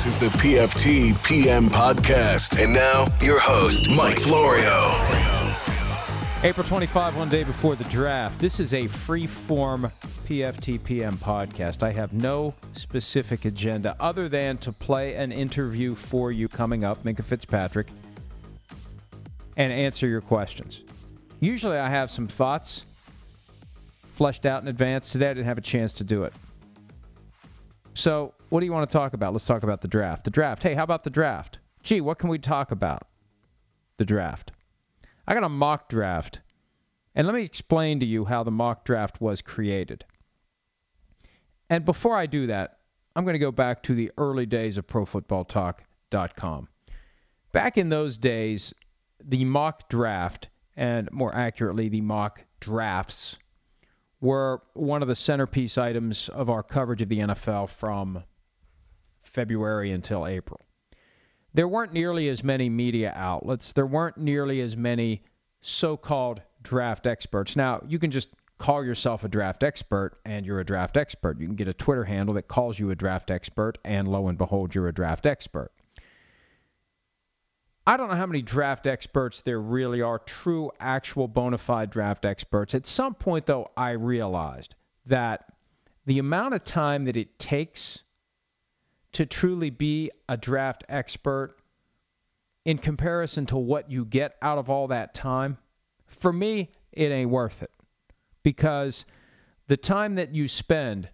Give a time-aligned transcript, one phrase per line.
[0.00, 2.58] This is the PFT PM podcast.
[2.58, 4.94] And now, your host, Mike Florio.
[6.42, 8.40] April 25, one day before the draft.
[8.40, 11.82] This is a free form PFTPM podcast.
[11.82, 16.96] I have no specific agenda other than to play an interview for you coming up,
[17.02, 17.88] Minkah Fitzpatrick,
[19.58, 20.80] and answer your questions.
[21.40, 22.86] Usually I have some thoughts
[24.14, 25.10] fleshed out in advance.
[25.10, 26.32] Today I didn't have a chance to do it.
[27.92, 29.32] So, what do you want to talk about?
[29.32, 30.24] Let's talk about the draft.
[30.24, 30.62] The draft.
[30.62, 31.58] Hey, how about the draft?
[31.82, 33.06] Gee, what can we talk about?
[33.96, 34.52] The draft.
[35.26, 36.40] I got a mock draft.
[37.14, 40.04] And let me explain to you how the mock draft was created.
[41.68, 42.78] And before I do that,
[43.14, 46.68] I'm going to go back to the early days of ProFootballTalk.com.
[47.52, 48.74] Back in those days,
[49.24, 53.38] the mock draft, and more accurately, the mock drafts,
[54.20, 58.22] were one of the centerpiece items of our coverage of the NFL from
[59.30, 60.60] February until April
[61.54, 63.72] there weren't nearly as many media outlets.
[63.72, 65.22] There weren't nearly as many
[65.62, 67.56] so called draft experts.
[67.56, 68.28] Now, you can just
[68.58, 71.40] call yourself a draft expert and you're a draft expert.
[71.40, 74.38] You can get a Twitter handle that calls you a draft expert, and lo and
[74.38, 75.72] behold, you're a draft expert.
[77.86, 82.24] I don't know how many draft experts there really are, true, actual, bona fide draft
[82.24, 82.74] experts.
[82.74, 84.74] At some point, though, I realized
[85.06, 85.46] that
[86.06, 88.02] the amount of time that it takes
[89.12, 91.56] to truly be a draft expert
[92.64, 95.58] in comparison to what you get out of all that time,
[96.06, 97.70] for me, it ain't worth it.
[98.42, 99.04] Because
[99.66, 101.08] the time that you spend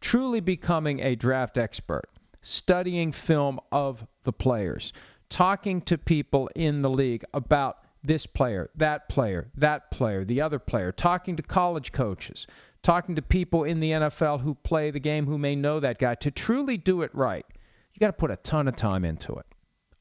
[0.00, 2.08] truly becoming a draft expert,
[2.40, 4.92] studying film of the players,
[5.28, 10.58] talking to people in the league about this player, that player, that player, the other
[10.58, 12.46] player, talking to college coaches,
[12.82, 16.14] talking to people in the NFL who play the game who may know that guy.
[16.16, 17.46] To truly do it right,
[17.94, 19.46] you got to put a ton of time into it.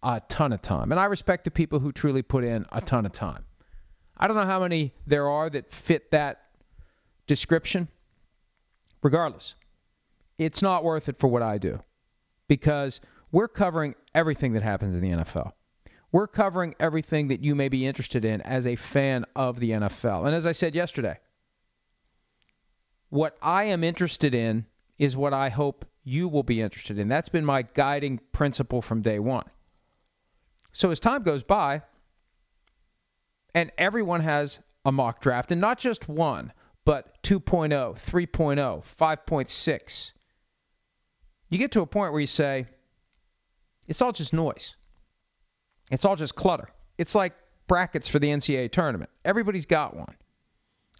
[0.03, 0.91] A ton of time.
[0.91, 3.45] And I respect the people who truly put in a ton of time.
[4.17, 6.41] I don't know how many there are that fit that
[7.27, 7.87] description.
[9.03, 9.55] Regardless,
[10.37, 11.79] it's not worth it for what I do
[12.47, 12.99] because
[13.31, 15.53] we're covering everything that happens in the NFL.
[16.11, 20.25] We're covering everything that you may be interested in as a fan of the NFL.
[20.25, 21.17] And as I said yesterday,
[23.11, 24.65] what I am interested in
[24.97, 27.09] is what I hope you will be interested in.
[27.09, 29.45] That's been my guiding principle from day one.
[30.71, 31.81] So as time goes by,
[33.53, 36.53] and everyone has a mock draft, and not just one,
[36.85, 38.27] but 2.0, 3.0,
[38.97, 40.11] 5.6,
[41.49, 42.65] you get to a point where you say,
[43.89, 44.75] it's all just noise.
[45.91, 46.69] It's all just clutter.
[46.97, 47.33] It's like
[47.67, 49.09] brackets for the NCAA tournament.
[49.25, 50.15] Everybody's got one.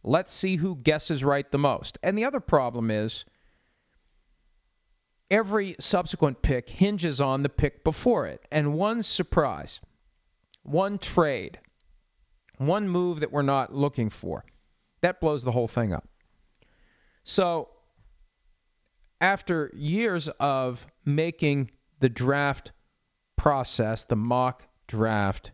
[0.03, 1.97] Let's see who guesses right the most.
[2.01, 3.25] And the other problem is
[5.29, 8.45] every subsequent pick hinges on the pick before it.
[8.51, 9.79] And one surprise,
[10.63, 11.59] one trade,
[12.57, 14.43] one move that we're not looking for,
[15.01, 16.07] that blows the whole thing up.
[17.23, 17.69] So,
[19.19, 22.71] after years of making the draft
[23.37, 25.51] process, the mock draft,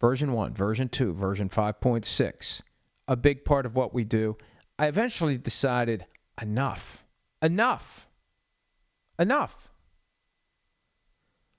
[0.00, 2.60] version 1, version 2, version 5.6,
[3.08, 4.36] a big part of what we do,
[4.78, 6.06] I eventually decided
[6.40, 7.02] enough.
[7.42, 8.06] Enough.
[9.18, 9.70] Enough.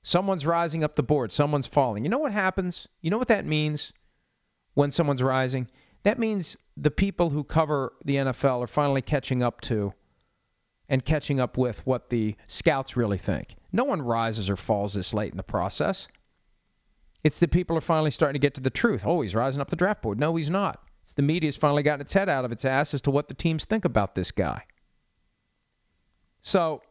[0.03, 2.05] Someone's rising up the board, someone's falling.
[2.05, 2.87] You know what happens?
[3.01, 3.91] You know what that means
[4.75, 5.67] when someone's rising?
[6.03, 9.93] That means the people who cover the NFL are finally catching up to
[10.87, 13.55] and catching up with what the scouts really think.
[13.71, 16.07] No one rises or falls this late in the process.
[17.23, 19.03] It's the people are finally starting to get to the truth.
[19.05, 20.19] Oh, he's rising up the draft board.
[20.19, 20.81] No, he's not.
[21.13, 23.65] The media's finally gotten its head out of its ass as to what the teams
[23.65, 24.63] think about this guy.
[26.41, 26.81] So,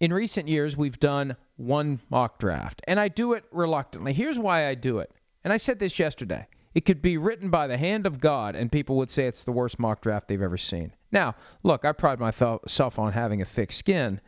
[0.00, 4.12] in recent years, we've done one mock draft, and I do it reluctantly.
[4.12, 5.10] Here's why I do it.
[5.44, 6.46] And I said this yesterday.
[6.74, 9.52] It could be written by the hand of God, and people would say it's the
[9.52, 10.92] worst mock draft they've ever seen.
[11.12, 14.20] Now, look, I pride myself on having a thick skin,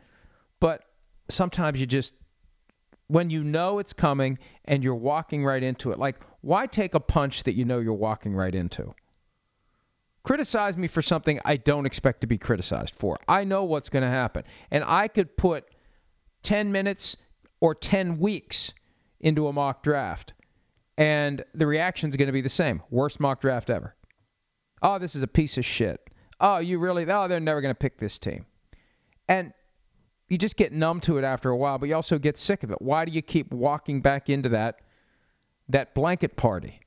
[0.61, 0.81] but
[1.29, 2.13] sometimes you just
[3.07, 5.99] when you know it's coming and you're walking right into it.
[5.99, 8.93] Like, why take a punch that you know you're walking right into?
[10.23, 13.17] Criticize me for something I don't expect to be criticized for.
[13.27, 14.43] I know what's going to happen.
[14.71, 15.65] And I could put
[16.43, 17.15] 10 minutes
[17.61, 18.73] or 10 weeks
[19.19, 20.33] into a mock draft,
[20.97, 22.83] and the reaction is going to be the same.
[22.89, 23.95] Worst mock draft ever.
[24.81, 25.99] Oh, this is a piece of shit.
[26.39, 27.09] Oh, you really?
[27.09, 28.45] Oh, they're never going to pick this team.
[29.27, 29.53] And
[30.29, 32.71] you just get numb to it after a while, but you also get sick of
[32.71, 32.81] it.
[32.81, 34.79] Why do you keep walking back into that
[35.69, 36.79] that blanket party?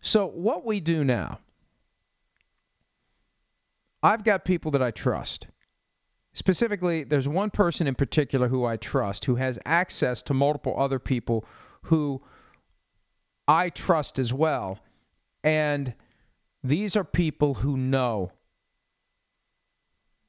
[0.00, 1.38] So what we do now
[4.04, 5.46] I've got people that I trust.
[6.34, 10.98] Specifically, there's one person in particular who I trust who has access to multiple other
[10.98, 11.46] people
[11.84, 12.20] who
[13.48, 14.78] I trust as well.
[15.42, 15.94] And
[16.62, 18.32] these are people who know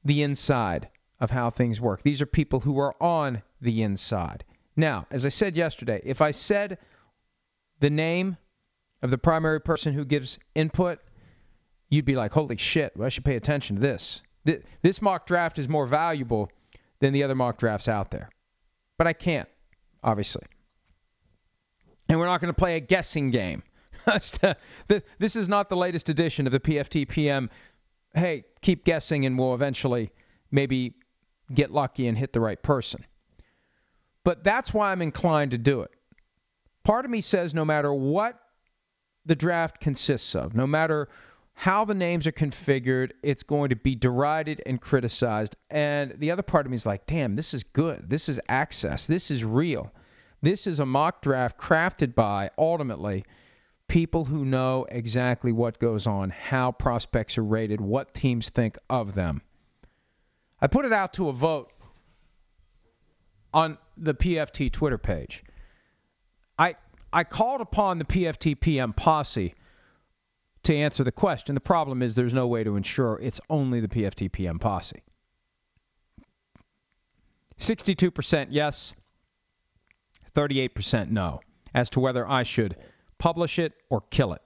[0.04, 0.88] the inside
[1.20, 2.02] of how things work.
[2.02, 4.44] These are people who are on the inside.
[4.76, 6.78] Now, as I said yesterday, if I said
[7.80, 8.36] the name
[9.02, 10.98] of the primary person who gives input,
[11.88, 14.22] you'd be like, holy shit, well, I should pay attention to this.
[14.82, 16.50] This mock draft is more valuable
[17.00, 18.30] than the other mock drafts out there.
[18.98, 19.48] But I can't,
[20.02, 20.44] obviously.
[22.08, 23.62] And we're not going to play a guessing game.
[25.18, 27.50] this is not the latest edition of the PFT PM.
[28.14, 30.10] Hey, keep guessing and we'll eventually
[30.50, 30.94] maybe
[31.52, 33.04] get lucky and hit the right person.
[34.24, 35.90] But that's why I'm inclined to do it.
[36.84, 38.40] Part of me says no matter what
[39.24, 41.08] the draft consists of, no matter
[41.54, 45.56] how the names are configured, it's going to be derided and criticized.
[45.70, 48.10] And the other part of me is like, damn, this is good.
[48.10, 49.06] This is access.
[49.06, 49.90] This is real.
[50.42, 53.24] This is a mock draft crafted by, ultimately,
[53.88, 59.14] people who know exactly what goes on, how prospects are rated, what teams think of
[59.14, 59.40] them.
[60.66, 61.70] I put it out to a vote
[63.54, 65.44] on the PFT Twitter page.
[66.58, 66.74] I
[67.12, 69.54] I called upon the PFT PM posse
[70.64, 71.54] to answer the question.
[71.54, 75.04] The problem is there's no way to ensure it's only the PFTPM posse.
[77.60, 78.92] 62% yes,
[80.34, 81.42] 38% no,
[81.76, 82.74] as to whether I should
[83.18, 84.42] publish it or kill it.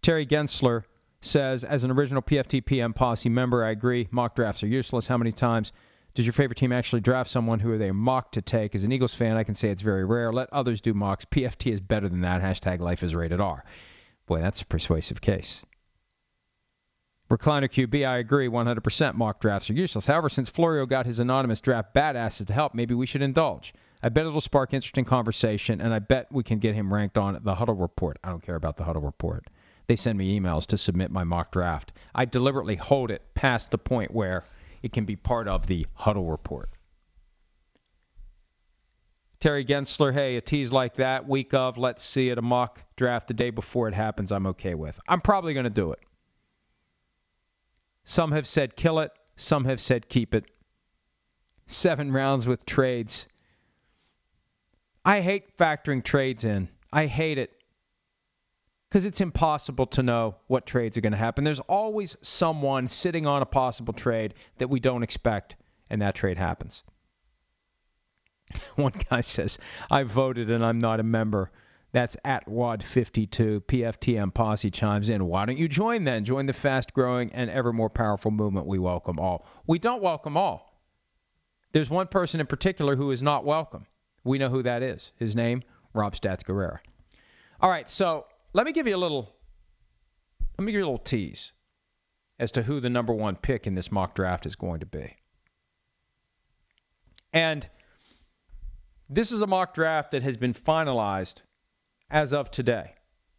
[0.00, 0.84] Terry Gensler
[1.22, 4.08] says, as an original PFTPM posse member, I agree.
[4.10, 5.06] Mock drafts are useless.
[5.06, 5.72] How many times
[6.14, 8.74] does your favorite team actually draft someone who they mock to take?
[8.74, 10.32] As an Eagles fan, I can say it's very rare.
[10.32, 11.24] Let others do mocks.
[11.24, 12.42] PFT is better than that.
[12.42, 13.64] Hashtag life is rated R.
[14.26, 15.62] Boy, that's a persuasive case.
[17.30, 20.06] Recliner QB, I agree 100% mock drafts are useless.
[20.06, 23.72] However, since Florio got his anonymous draft badasses to help, maybe we should indulge.
[24.02, 27.38] I bet it'll spark interesting conversation, and I bet we can get him ranked on
[27.44, 28.18] the Huddle Report.
[28.24, 29.46] I don't care about the Huddle Report.
[29.90, 31.90] They send me emails to submit my mock draft.
[32.14, 34.44] I deliberately hold it past the point where
[34.84, 36.70] it can be part of the Huddle Report.
[39.40, 43.26] Terry Gensler, hey, a tease like that, week of, let's see it, a mock draft
[43.26, 44.96] the day before it happens, I'm okay with.
[45.08, 45.98] I'm probably going to do it.
[48.04, 50.44] Some have said kill it, some have said keep it.
[51.66, 53.26] Seven rounds with trades.
[55.04, 56.68] I hate factoring trades in.
[56.92, 57.59] I hate it
[58.90, 61.44] because it's impossible to know what trades are going to happen.
[61.44, 65.54] There's always someone sitting on a possible trade that we don't expect,
[65.88, 66.82] and that trade happens.
[68.74, 69.58] One guy says,
[69.90, 71.52] I voted and I'm not a member.
[71.92, 73.60] That's at WAD52.
[73.62, 75.24] PFTM Posse chimes in.
[75.24, 76.24] Why don't you join then?
[76.24, 78.66] Join the fast growing and ever more powerful movement.
[78.66, 79.46] We welcome all.
[79.68, 80.82] We don't welcome all.
[81.72, 83.86] There's one person in particular who is not welcome.
[84.24, 85.12] We know who that is.
[85.16, 85.62] His name,
[85.94, 86.78] Rob Stats Guerrera.
[87.60, 89.34] All right, so let me give you a little
[90.58, 91.52] let me give you a little tease
[92.38, 95.16] as to who the number one pick in this mock draft is going to be.
[97.32, 97.68] And
[99.08, 101.42] this is a mock draft that has been finalized
[102.10, 102.94] as of today.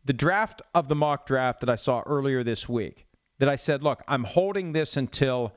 [0.06, 3.08] The draft of the mock draft that I saw earlier this week,
[3.40, 5.54] that I said, look, I'm holding this until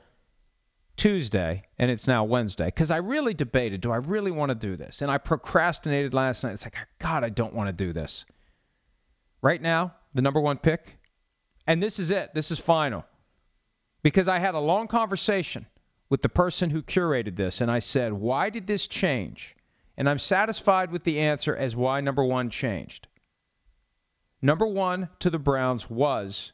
[0.97, 4.77] Tuesday, and it's now Wednesday, because I really debated, do I really want to do
[4.77, 5.03] this?
[5.03, 6.53] And I procrastinated last night.
[6.53, 8.25] It's like, God, I don't want to do this.
[9.45, 10.99] Right now, the number one pick,
[11.67, 12.33] and this is it.
[12.33, 13.05] This is final.
[14.03, 15.67] Because I had a long conversation
[16.09, 19.55] with the person who curated this, and I said, why did this change?
[19.99, 23.07] And I'm satisfied with the answer as why number one changed.
[24.41, 26.51] Number one to the Browns was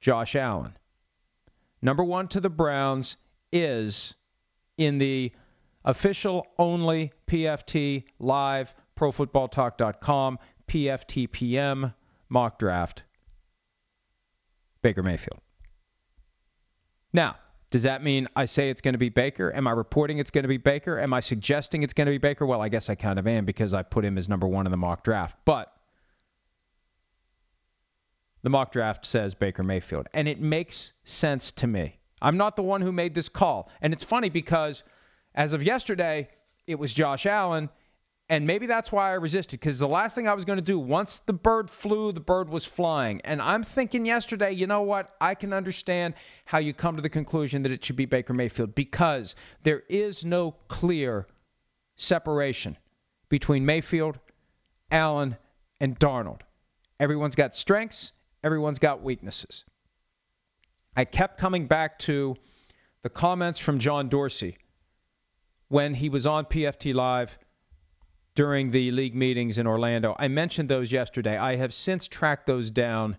[0.00, 0.74] Josh Allen.
[1.80, 3.16] Number one to the Browns
[3.52, 4.12] is
[4.76, 5.30] in the
[5.84, 11.94] official only PFT live profootballtalk.com PFTPM
[12.28, 13.02] mock draft
[14.82, 15.40] Baker Mayfield.
[17.12, 17.36] Now,
[17.70, 19.54] does that mean I say it's going to be Baker?
[19.54, 20.98] Am I reporting it's going to be Baker?
[20.98, 22.46] Am I suggesting it's going to be Baker?
[22.46, 24.70] Well, I guess I kind of am because I put him as number one in
[24.70, 25.36] the mock draft.
[25.44, 25.72] But
[28.42, 30.06] the mock draft says Baker Mayfield.
[30.14, 31.98] And it makes sense to me.
[32.22, 33.70] I'm not the one who made this call.
[33.82, 34.82] And it's funny because
[35.34, 36.28] as of yesterday,
[36.66, 37.68] it was Josh Allen.
[38.30, 40.78] And maybe that's why I resisted because the last thing I was going to do,
[40.78, 43.22] once the bird flew, the bird was flying.
[43.22, 45.14] And I'm thinking yesterday, you know what?
[45.18, 48.74] I can understand how you come to the conclusion that it should be Baker Mayfield
[48.74, 51.26] because there is no clear
[51.96, 52.76] separation
[53.30, 54.18] between Mayfield,
[54.90, 55.36] Allen,
[55.80, 56.40] and Darnold.
[57.00, 58.12] Everyone's got strengths,
[58.44, 59.64] everyone's got weaknesses.
[60.94, 62.36] I kept coming back to
[63.02, 64.58] the comments from John Dorsey
[65.68, 67.38] when he was on PFT Live
[68.38, 70.14] during the league meetings in Orlando.
[70.16, 71.36] I mentioned those yesterday.
[71.36, 73.16] I have since tracked those down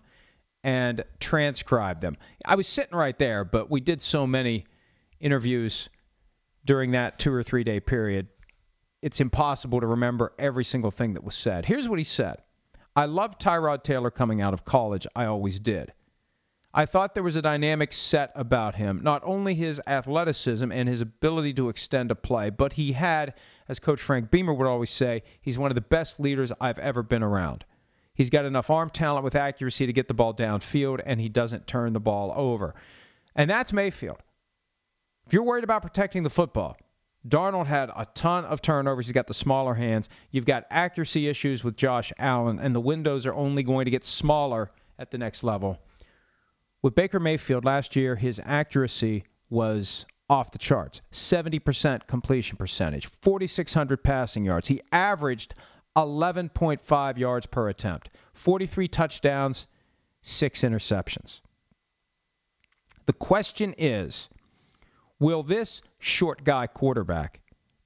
[0.64, 2.16] and transcribed them.
[2.42, 4.64] I was sitting right there, but we did so many
[5.20, 5.90] interviews
[6.64, 8.28] during that two or three day period.
[9.02, 11.66] It's impossible to remember every single thing that was said.
[11.66, 12.38] Here's what he said
[12.96, 15.06] I loved Tyrod Taylor coming out of college.
[15.14, 15.92] I always did.
[16.72, 21.00] I thought there was a dynamic set about him, not only his athleticism and his
[21.00, 23.34] ability to extend a play, but he had,
[23.68, 27.02] as Coach Frank Beamer would always say, he's one of the best leaders I've ever
[27.02, 27.64] been around.
[28.14, 31.66] He's got enough arm talent with accuracy to get the ball downfield, and he doesn't
[31.66, 32.76] turn the ball over.
[33.34, 34.18] And that's Mayfield.
[35.26, 36.76] If you're worried about protecting the football,
[37.28, 39.06] Darnold had a ton of turnovers.
[39.06, 40.08] He's got the smaller hands.
[40.30, 44.04] You've got accuracy issues with Josh Allen, and the windows are only going to get
[44.04, 45.78] smaller at the next level.
[46.82, 54.02] With Baker Mayfield last year, his accuracy was off the charts 70% completion percentage, 4,600
[54.02, 54.68] passing yards.
[54.68, 55.54] He averaged
[55.96, 59.66] 11.5 yards per attempt, 43 touchdowns,
[60.22, 61.40] six interceptions.
[63.06, 64.28] The question is
[65.18, 67.40] will this short guy quarterback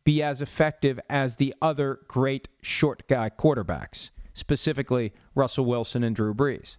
[0.04, 6.34] be as effective as the other great short guy quarterbacks, specifically Russell Wilson and Drew
[6.34, 6.76] Brees?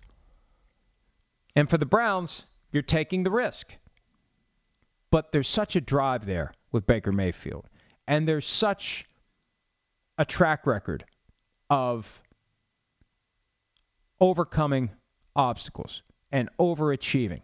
[1.55, 3.75] And for the Browns, you're taking the risk.
[5.11, 7.67] But there's such a drive there with Baker Mayfield.
[8.07, 9.07] And there's such
[10.17, 11.05] a track record
[11.69, 12.21] of
[14.19, 14.91] overcoming
[15.35, 17.41] obstacles and overachieving.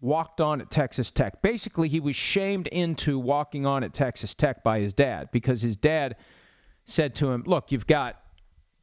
[0.00, 1.42] Walked on at Texas Tech.
[1.42, 5.76] Basically, he was shamed into walking on at Texas Tech by his dad because his
[5.76, 6.16] dad
[6.84, 8.20] said to him, Look, you've got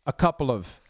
[0.05, 0.81] a couple of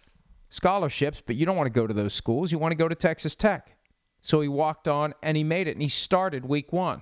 [0.52, 2.52] scholarships, but you don't want to go to those schools.
[2.52, 3.76] You want to go to Texas Tech.
[4.22, 7.02] So he walked on and he made it and he started week one.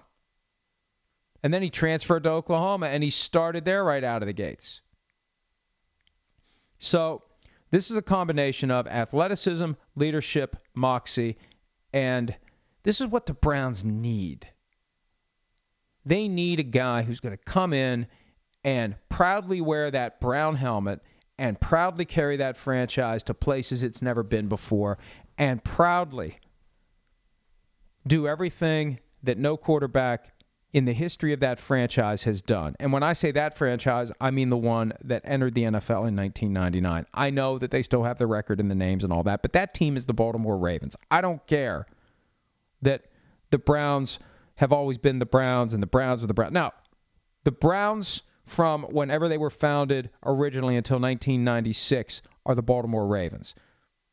[1.43, 4.81] And then he transferred to Oklahoma and he started there right out of the gates.
[6.79, 7.23] So
[7.71, 11.37] this is a combination of athleticism, leadership, moxie,
[11.93, 12.35] and
[12.83, 14.47] this is what the Browns need.
[16.05, 18.07] They need a guy who's going to come in
[18.63, 21.01] and proudly wear that brown helmet
[21.37, 24.97] and proudly carry that franchise to places it's never been before
[25.37, 26.37] and proudly
[28.07, 30.31] do everything that no quarterback
[30.73, 32.75] in the history of that franchise has done.
[32.79, 36.15] And when I say that franchise, I mean the one that entered the NFL in
[36.15, 37.05] 1999.
[37.13, 39.53] I know that they still have the record and the names and all that, but
[39.53, 40.95] that team is the Baltimore Ravens.
[41.09, 41.87] I don't care
[42.81, 43.05] that
[43.49, 44.19] the Browns
[44.55, 46.53] have always been the Browns and the Browns were the Browns.
[46.53, 46.73] Now,
[47.43, 53.55] the Browns from whenever they were founded originally until 1996 are the Baltimore Ravens.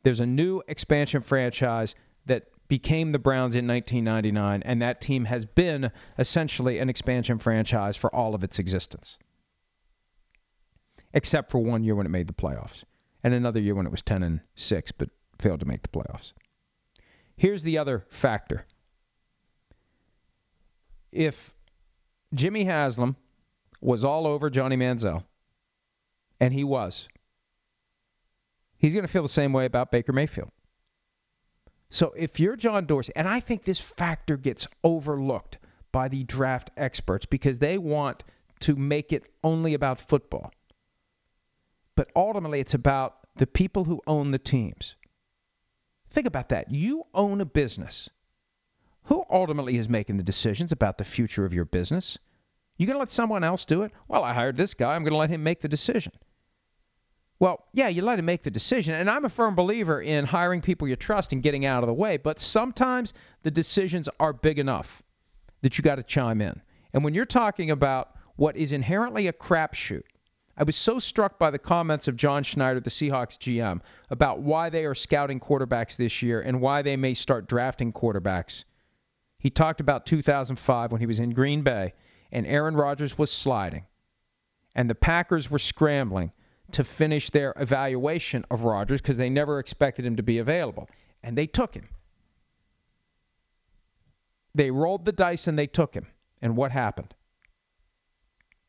[0.03, 1.95] There's a new expansion franchise
[2.27, 7.97] that became the Browns in 1999, and that team has been essentially an expansion franchise
[7.97, 9.19] for all of its existence,
[11.13, 12.85] except for one year when it made the playoffs,
[13.23, 16.33] and another year when it was 10 and 6 but failed to make the playoffs.
[17.37, 18.65] Here's the other factor.
[21.13, 21.55] If
[22.35, 23.17] Jimmy Haslam
[23.81, 25.25] was all over Johnny Manziel,
[26.41, 27.09] and he was,
[28.79, 30.51] he's going to feel the same way about Baker Mayfield.
[31.95, 35.59] So if you're John Dorsey, and I think this factor gets overlooked
[35.93, 38.25] by the draft experts because they want
[38.61, 40.53] to make it only about football.
[41.95, 44.97] But ultimately, it's about the people who own the teams.
[46.11, 46.73] Think about that.
[46.73, 48.11] You own a business.
[49.05, 52.19] Who ultimately is making the decisions about the future of your business?
[52.77, 53.93] You going to let someone else do it?
[54.09, 54.97] Well, I hired this guy.
[54.97, 56.13] I'm going to let him make the decision.
[57.41, 58.95] Well, yeah, you let him make the decision.
[58.95, 61.95] And I'm a firm believer in hiring people you trust and getting out of the
[61.95, 62.17] way.
[62.17, 63.13] But sometimes
[63.43, 65.03] the decisions are big enough
[65.63, 66.61] that you got to chime in.
[66.93, 70.05] And when you're talking about what is inherently a crapshoot,
[70.57, 74.71] I was so struck by the comments of John Schneider, the Seahawks GM, about why
[74.71, 78.65] they are scouting quarterbacks this year and why they may start drafting quarterbacks.
[79.41, 81.95] He talked about 2005 when he was in Green Bay
[82.31, 83.85] and Aaron Rodgers was sliding
[84.75, 86.33] and the Packers were scrambling
[86.73, 90.89] to finish their evaluation of Rodgers because they never expected him to be available.
[91.23, 91.89] And they took him.
[94.55, 96.07] They rolled the dice and they took him.
[96.41, 97.15] And what happened?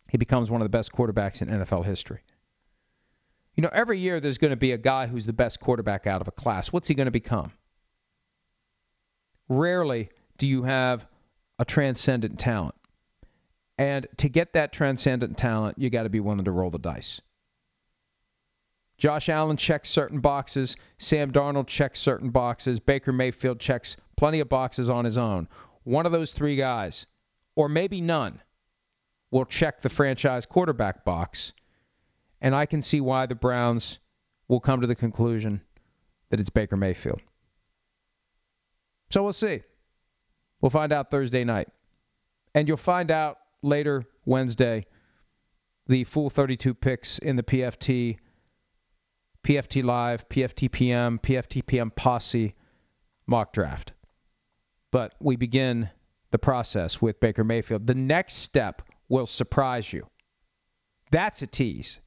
[0.10, 2.22] He becomes one of the best quarterbacks in NFL history.
[3.56, 6.22] You know, every year there's going to be a guy who's the best quarterback out
[6.22, 6.72] of a class.
[6.72, 7.52] What's he going to become?
[9.48, 11.08] Rarely do you have
[11.58, 12.76] a transcendent talent.
[13.78, 17.22] And to get that transcendent talent, you got to be willing to roll the dice.
[18.98, 20.78] Josh Allen checks certain boxes.
[20.98, 22.80] Sam Darnold checks certain boxes.
[22.80, 25.48] Baker Mayfield checks plenty of boxes on his own.
[25.84, 27.06] One of those three guys,
[27.56, 28.42] or maybe none,
[29.32, 31.54] will check the franchise quarterback box.
[32.42, 34.00] And I can see why the Browns
[34.48, 35.62] will come to the conclusion
[36.30, 37.22] that it's Baker Mayfield.
[39.10, 39.62] So we'll see.
[40.62, 41.68] We'll find out Thursday night.
[42.54, 44.86] And you'll find out later Wednesday
[45.88, 48.18] the full 32 picks in the PFT,
[49.46, 52.56] PFT Live, PFTPM, PFTPM Posse
[53.28, 53.94] mock draft.
[54.92, 55.88] But we begin
[56.32, 57.86] the process with Baker Mayfield.
[57.86, 60.08] The next step will surprise you.
[61.12, 62.00] That's a tease.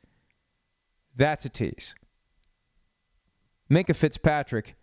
[1.14, 1.95] That's a tease.
[3.71, 4.75] Minkah Fitzpatrick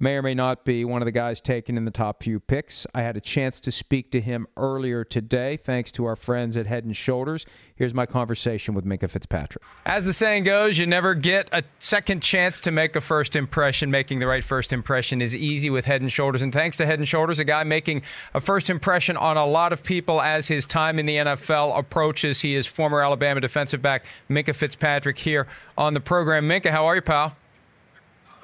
[0.00, 2.86] may or may not be one of the guys taken in the top few picks.
[2.94, 6.66] I had a chance to speak to him earlier today, thanks to our friends at
[6.66, 7.46] Head and Shoulders.
[7.76, 9.62] Here's my conversation with Minkah Fitzpatrick.
[9.86, 13.90] As the saying goes, you never get a second chance to make a first impression.
[13.90, 16.42] Making the right first impression is easy with Head and Shoulders.
[16.42, 19.72] And thanks to Head and Shoulders, a guy making a first impression on a lot
[19.72, 22.40] of people as his time in the NFL approaches.
[22.40, 25.46] He is former Alabama defensive back Minkah Fitzpatrick here
[25.76, 26.48] on the program.
[26.48, 27.36] Minkah, how are you, pal?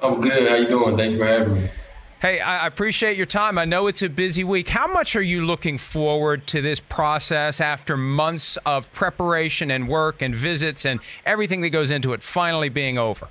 [0.01, 0.49] I'm good.
[0.49, 0.97] How you doing?
[0.97, 1.69] Thank you for having me.
[2.21, 3.57] Hey, I appreciate your time.
[3.57, 4.67] I know it's a busy week.
[4.67, 10.21] How much are you looking forward to this process after months of preparation and work
[10.21, 13.27] and visits and everything that goes into it finally being over?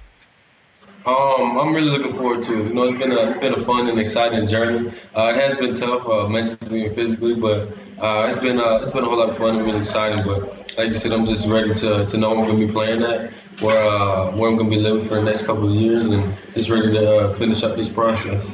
[1.07, 2.69] Um, I'm really looking forward to it.
[2.69, 4.93] You know, it's been a it's been a fun and exciting journey.
[5.17, 8.93] Uh, it has been tough uh, mentally and physically, but uh, it's been uh, it's
[8.93, 10.25] been a whole lot of fun and really exciting.
[10.25, 13.33] But like you said, I'm just ready to to know I'm gonna be playing at,
[13.61, 16.69] where uh, where I'm gonna be living for the next couple of years, and just
[16.71, 18.45] ready to uh, finish up this process.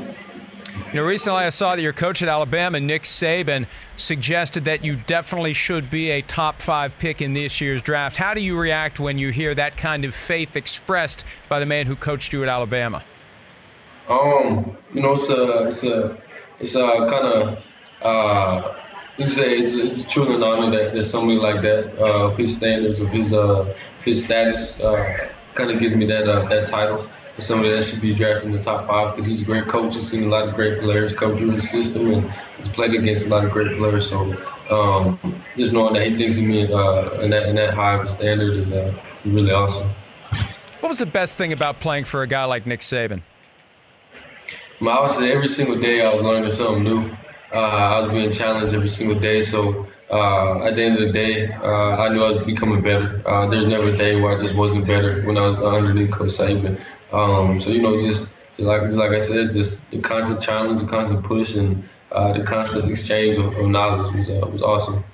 [0.92, 4.96] You know, recently I saw that your coach at Alabama, Nick Saban, suggested that you
[4.96, 8.16] definitely should be a top five pick in this year's draft.
[8.16, 11.86] How do you react when you hear that kind of faith expressed by the man
[11.86, 13.04] who coached you at Alabama?
[14.08, 16.18] Um, you know, it's a, it's a,
[16.60, 17.58] it's a kind of,
[18.02, 18.74] uh,
[19.18, 22.56] you say it's, it's truly an honor that, that somebody like that, uh, of his
[22.56, 23.74] standards, of his, uh,
[24.04, 28.14] his status, uh, kind of gives me that, uh, that title somebody that should be
[28.14, 29.94] drafted in the top five because he's a great coach.
[29.94, 33.26] He's seen a lot of great players come through the system and he's played against
[33.26, 34.08] a lot of great players.
[34.08, 34.36] So
[34.70, 38.06] um, just knowing that he thinks of me uh, in, that, in that high of
[38.06, 39.90] a standard is uh, really awesome.
[40.80, 43.22] What was the best thing about playing for a guy like Nick Saban?
[44.80, 47.10] I would say every single day I was learning something new.
[47.52, 49.44] Uh, I was being challenged every single day.
[49.44, 53.22] So uh, at the end of the day, uh, I knew I was becoming better.
[53.26, 56.30] Uh, there's never a day where I just wasn't better when I was underneath Coach
[56.30, 56.80] Saban.
[57.12, 60.80] Um, so you know, just, just like just like I said, just the constant challenge,
[60.80, 65.04] the constant push, and uh, the constant exchange of, of knowledge was uh, was awesome.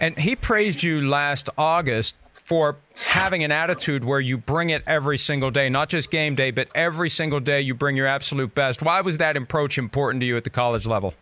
[0.00, 5.16] And he praised you last August for having an attitude where you bring it every
[5.16, 8.82] single day, not just game day, but every single day you bring your absolute best.
[8.82, 11.14] Why was that approach important to you at the college level?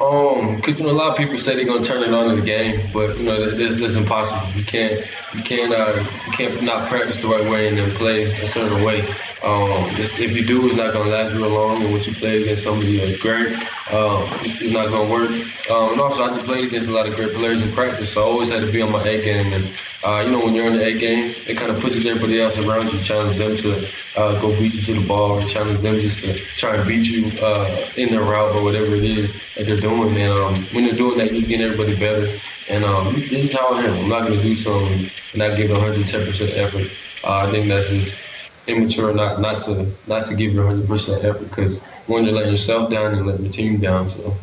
[0.00, 2.40] Um, because you know a lot of people say they're gonna turn it on in
[2.40, 4.50] the game, but you know that's, that's impossible.
[4.58, 8.24] You can't you can't uh, you can't not practice the right way and then play
[8.40, 9.14] a certain way.
[9.42, 11.82] Um, if you do, it's not gonna last real long.
[11.82, 13.54] And once you play against somebody that's great,
[13.90, 15.30] um, it's not gonna work.
[15.70, 18.22] Um, and also, I just played against a lot of great players in practice, so
[18.22, 19.52] I always had to be on my A game.
[19.52, 19.74] And
[20.04, 22.58] uh, you know, when you're in the A game, it kind of pushes everybody else
[22.58, 26.00] around you, challenge them to uh, go beat you to the ball, or challenge them
[26.00, 29.64] just to try and beat you uh, in their route or whatever it is that
[29.64, 30.18] they're doing.
[30.18, 32.38] And um, when they're doing that, you're getting everybody better.
[32.68, 34.00] And um, this is how I am.
[34.00, 36.90] I'm not gonna do something and not give 110% effort.
[37.24, 38.22] Uh, I think that's just
[38.70, 42.90] immature not not to not to give your 100% effort because when you let yourself
[42.90, 44.10] down and let your team down.
[44.10, 44.36] So.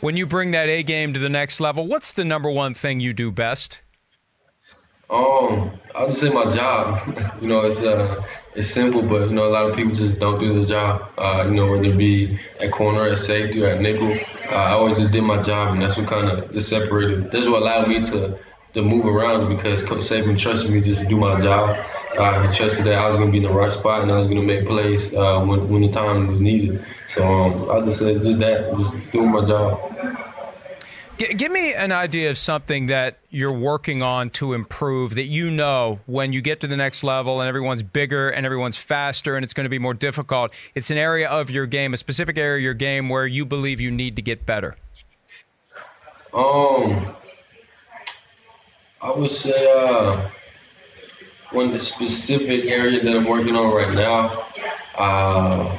[0.00, 3.00] When you bring that A game to the next level, what's the number one thing
[3.00, 3.80] you do best?
[5.10, 7.16] Um, I'll just say my job.
[7.40, 8.22] you know, it's uh,
[8.54, 11.10] it's simple, but you know, a lot of people just don't do the job.
[11.18, 14.12] Uh, you know, whether it be at corner, at safety, or at nickel.
[14.50, 17.30] Uh, I always just did my job, and that's what kind of just separated.
[17.30, 18.38] That's what allowed me to
[18.74, 21.76] to move around because Coach Saban trusted me just to do my job.
[22.18, 24.16] Uh, he trusted that I was going to be in the right spot and I
[24.16, 26.84] was going to make plays uh, when, when the time was needed.
[27.14, 29.80] So um, I just said just that, just doing my job.
[31.18, 35.50] G- give me an idea of something that you're working on to improve that you
[35.50, 39.44] know when you get to the next level and everyone's bigger and everyone's faster and
[39.44, 40.50] it's going to be more difficult.
[40.74, 43.80] It's an area of your game, a specific area of your game where you believe
[43.80, 44.76] you need to get better.
[46.32, 47.14] Um,
[49.04, 50.30] I would say uh,
[51.52, 54.48] one specific area that I'm working on right now.
[54.96, 55.78] Uh,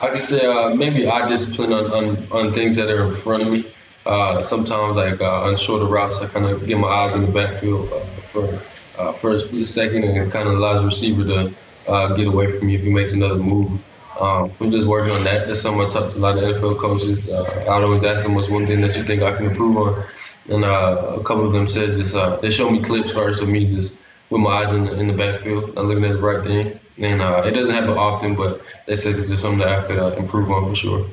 [0.00, 3.42] I could say uh, maybe eye discipline on, on, on things that are in front
[3.42, 3.74] of me.
[4.06, 7.32] Uh, sometimes, like uh, on shorter routes, I kind of get my eyes in the
[7.32, 8.62] backfield uh, for
[9.00, 11.54] uh, a split second, and it kind of allows the receiver to
[11.88, 13.80] uh, get away from you if he makes another move.
[14.20, 15.48] Um, I'm just working on that.
[15.48, 17.28] That's something I talked to a lot of NFL coaches.
[17.28, 20.04] I always ask them what's one thing that you think I can improve on,
[20.48, 23.48] and uh, a couple of them said just uh, they showed me clips first of
[23.48, 23.96] me just
[24.30, 26.80] with my eyes in the, in the backfield, looking at the right thing.
[26.98, 29.98] And uh, it doesn't happen often, but they said it's just something that I could
[29.98, 31.06] uh, improve on for sure.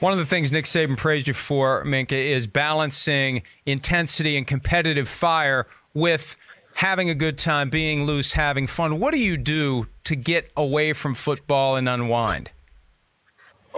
[0.00, 5.08] One of the things Nick Saban praised you for, Minkah, is balancing intensity and competitive
[5.08, 6.36] fire with
[6.74, 9.00] having a good time, being loose, having fun.
[9.00, 12.50] What do you do to get away from football and unwind?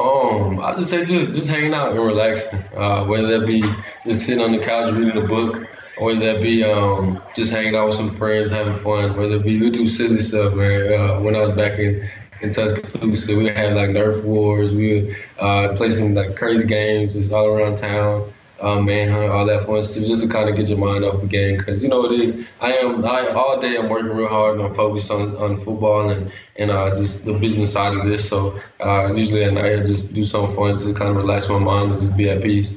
[0.00, 2.60] Um, I just say just just hanging out and relaxing.
[2.76, 3.60] Uh, whether that be
[4.04, 7.76] just sitting on the couch reading a book, or whether that be um, just hanging
[7.76, 9.16] out with some friends, having fun.
[9.16, 10.92] Whether it be we do silly stuff, man.
[10.92, 12.08] Uh, when I was back in
[12.40, 14.72] in Tuscaloosa, we had like Nerf wars.
[14.72, 18.32] We would uh, play some like crazy games just all around town.
[18.60, 21.26] Um, manhunt, all that fun stuff, just to kind of get your mind off the
[21.26, 21.56] game.
[21.56, 22.46] Because you know it is.
[22.60, 23.02] I am.
[23.06, 26.70] I all day I'm working real hard and I'm focused on, on football and and
[26.70, 28.28] uh, just the business side of this.
[28.28, 31.48] So uh, usually at night I just do something fun just to kind of relax
[31.48, 32.68] my mind and just be at peace.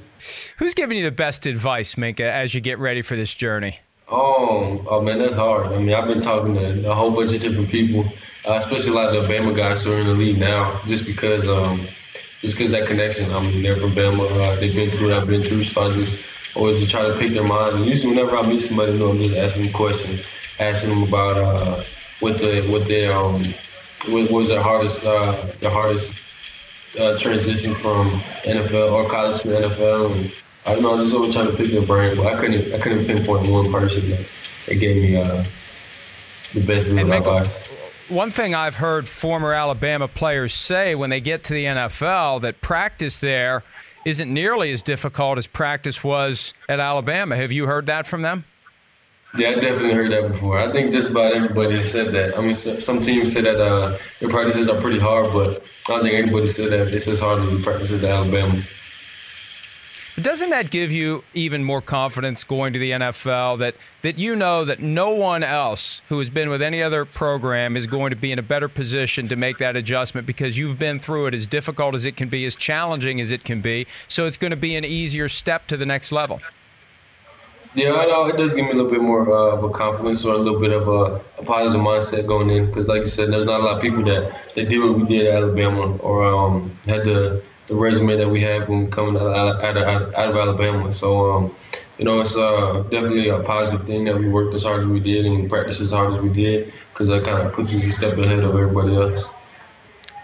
[0.57, 3.79] Who's giving you the best advice, Minkah, as you get ready for this journey?
[4.07, 5.67] Oh, oh man, that's hard.
[5.67, 8.05] I mean, I've been talking to a whole bunch of different people,
[8.47, 11.05] uh, especially a lot of the Bama guys who are in the league now, just
[11.05, 11.87] because, um,
[12.43, 13.31] just because that connection.
[13.31, 14.29] I mean, they're from Bama.
[14.29, 16.13] Uh, they've been through what I've been through, so I just
[16.55, 17.77] always just try to pick their mind.
[17.77, 20.21] And usually, whenever I meet somebody new, I'm just asking them questions,
[20.59, 21.83] asking them about uh,
[22.19, 23.45] what the what their um,
[24.09, 26.11] what was their hardest uh, their hardest
[26.99, 30.13] uh, transition from NFL or college to NFL.
[30.13, 30.33] And,
[30.65, 30.97] I don't know.
[30.97, 32.73] I just always trying to pick their brain, but I couldn't.
[32.73, 34.25] I couldn't pinpoint one person that,
[34.67, 35.45] that gave me uh,
[36.53, 37.72] the best bit of advice.
[38.09, 42.61] One thing I've heard former Alabama players say when they get to the NFL that
[42.61, 43.63] practice there
[44.05, 47.37] isn't nearly as difficult as practice was at Alabama.
[47.37, 48.43] Have you heard that from them?
[49.37, 50.59] Yeah, I definitely heard that before.
[50.59, 52.37] I think just about everybody has said that.
[52.37, 56.03] I mean, some teams say that uh, their practices are pretty hard, but I don't
[56.03, 58.63] think anybody said that it's as hard as the practices at Alabama.
[60.21, 64.63] Doesn't that give you even more confidence going to the NFL that that you know
[64.63, 68.31] that no one else who has been with any other program is going to be
[68.31, 71.95] in a better position to make that adjustment because you've been through it as difficult
[71.95, 73.87] as it can be, as challenging as it can be.
[74.07, 76.39] So it's going to be an easier step to the next level.
[77.73, 80.23] Yeah, I know it does give me a little bit more uh, of a confidence
[80.25, 83.31] or a little bit of a, a positive mindset going in because, like you said,
[83.31, 86.23] there's not a lot of people that, that did what we did at Alabama or
[86.23, 90.35] um, had the the resume that we have when coming out, out, out, out of
[90.35, 90.93] Alabama.
[90.93, 91.55] So, um,
[91.97, 94.99] you know, it's uh, definitely a positive thing that we worked as hard as we
[94.99, 97.91] did and practiced as hard as we did because that kind of puts us a
[97.91, 99.25] step ahead of everybody else.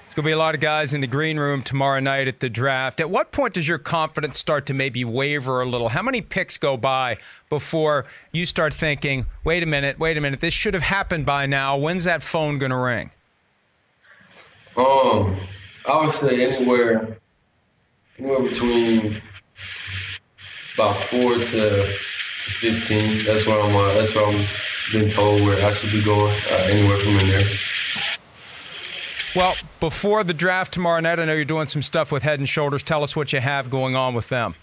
[0.06, 2.40] It's going to be a lot of guys in the green room tomorrow night at
[2.40, 3.00] the draft.
[3.00, 5.90] At what point does your confidence start to maybe waver a little?
[5.90, 10.40] How many picks go by before you start thinking, wait a minute, wait a minute,
[10.40, 11.78] this should have happened by now?
[11.78, 13.12] When's that phone going to ring?
[14.76, 15.40] Um,
[15.88, 17.20] I would say anywhere
[18.20, 19.22] anywhere between
[20.76, 21.94] about four to
[22.60, 23.24] fifteen.
[23.26, 23.76] That's where I'm.
[23.76, 24.48] Uh, that's where I'm
[24.92, 26.36] been told where I should be going.
[26.52, 27.48] Uh, anywhere from in there.
[29.36, 32.50] Well, before the draft tomorrow night, I know you're doing some stuff with Head and
[32.50, 32.82] Shoulders.
[32.82, 34.56] Tell us what you have going on with them.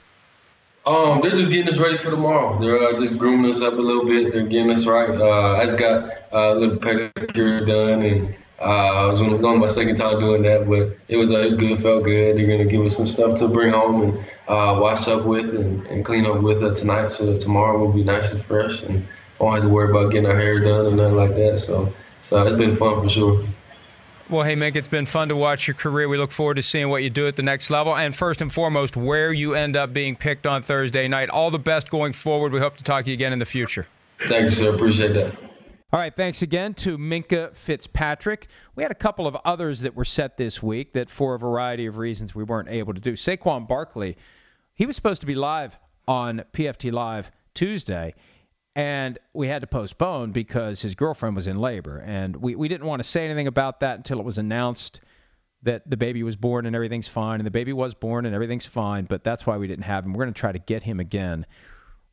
[0.84, 2.60] Um, they're just getting us ready for tomorrow.
[2.60, 4.32] They're uh, just grooming us up a little bit.
[4.32, 5.10] They're getting us right.
[5.10, 9.66] Uh, I just got uh, a little pedicure done and uh, I was going my
[9.66, 12.36] second time doing that, but it was uh, it was good, felt good.
[12.36, 15.86] They're gonna give us some stuff to bring home and uh, wash up with and,
[15.88, 19.06] and clean up with uh, tonight, so that tomorrow will be nice and fresh and
[19.38, 21.58] won't have to worry about getting our hair done or nothing like that.
[21.58, 21.92] So,
[22.22, 23.44] so it's been fun for sure.
[24.28, 26.08] Well, hey, Mick, it's been fun to watch your career.
[26.08, 27.94] We look forward to seeing what you do at the next level.
[27.94, 31.30] And first and foremost, where you end up being picked on Thursday night.
[31.30, 32.52] All the best going forward.
[32.52, 33.86] We hope to talk to you again in the future.
[34.08, 34.74] Thank you, sir.
[34.74, 35.45] Appreciate that.
[35.92, 38.48] All right, thanks again to Minkah Fitzpatrick.
[38.74, 41.86] We had a couple of others that were set this week that, for a variety
[41.86, 43.12] of reasons, we weren't able to do.
[43.12, 44.16] Saquon Barkley,
[44.74, 48.14] he was supposed to be live on PFT Live Tuesday,
[48.74, 51.98] and we had to postpone because his girlfriend was in labor.
[51.98, 54.98] And we, we didn't want to say anything about that until it was announced
[55.62, 58.66] that the baby was born and everything's fine, and the baby was born and everything's
[58.66, 60.14] fine, but that's why we didn't have him.
[60.14, 61.46] We're going to try to get him again.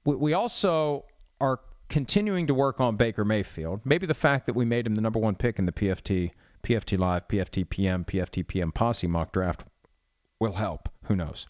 [0.05, 1.05] We, we also
[1.41, 1.59] are
[1.93, 3.81] continuing to work on Baker Mayfield.
[3.85, 6.31] Maybe the fact that we made him the number one pick in the PFT,
[6.63, 9.63] PFT Live, PFT PM, PFT PM Posse mock draft
[10.39, 10.89] will help.
[11.03, 11.45] Who knows?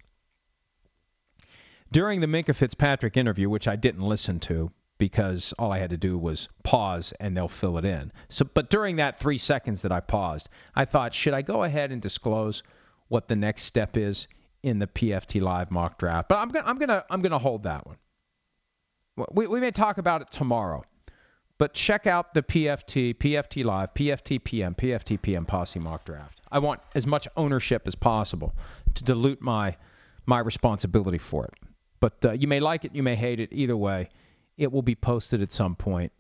[1.93, 5.97] During the Minkah Fitzpatrick interview, which I didn't listen to because all I had to
[5.97, 8.11] do was pause and they'll fill it in.
[8.27, 11.93] So, but during that three seconds that I paused, I thought, should I go ahead
[11.93, 12.63] and disclose
[13.07, 14.27] what the next step is
[14.61, 16.27] in the PFT Live mock draft?
[16.27, 17.95] But I'm gonna, I'm gonna, I'm gonna hold that one.
[19.31, 20.83] We, we may talk about it tomorrow,
[21.57, 26.41] but check out the PFT, PFT Live, PFT PM, PFT PM Posse mock draft.
[26.51, 28.53] I want as much ownership as possible
[28.95, 29.75] to dilute my
[30.25, 31.53] my responsibility for it.
[31.99, 33.49] But uh, you may like it, you may hate it.
[33.51, 34.09] Either way,
[34.57, 36.11] it will be posted at some point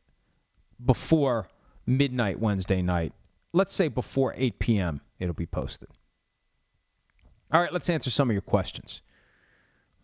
[0.83, 1.47] before
[1.85, 3.13] midnight Wednesday night.
[3.53, 5.01] Let's say before 8 p.m.
[5.19, 5.89] It'll be posted.
[7.51, 9.01] All right, let's answer some of your questions.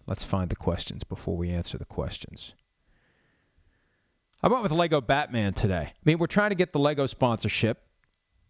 [0.06, 2.54] Let's find the questions before we answer the questions.
[4.42, 5.88] I went with Lego Batman today.
[5.88, 7.82] I mean, we're trying to get the Lego sponsorship.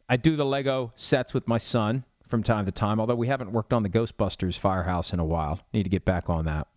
[0.08, 3.52] I do the Lego sets with my son from time to time, although we haven't
[3.52, 5.60] worked on the Ghostbusters firehouse in a while.
[5.74, 6.68] Need to get back on that.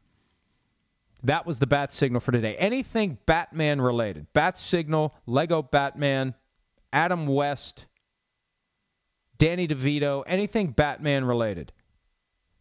[1.25, 2.57] That was the bat signal for today.
[2.57, 6.35] Anything Batman related, bat signal, Lego Batman,
[6.93, 7.85] Adam West,
[9.37, 11.71] Danny DeVito, anything Batman related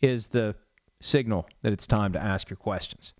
[0.02, 0.56] is the
[1.00, 3.14] signal that it's time to ask your questions.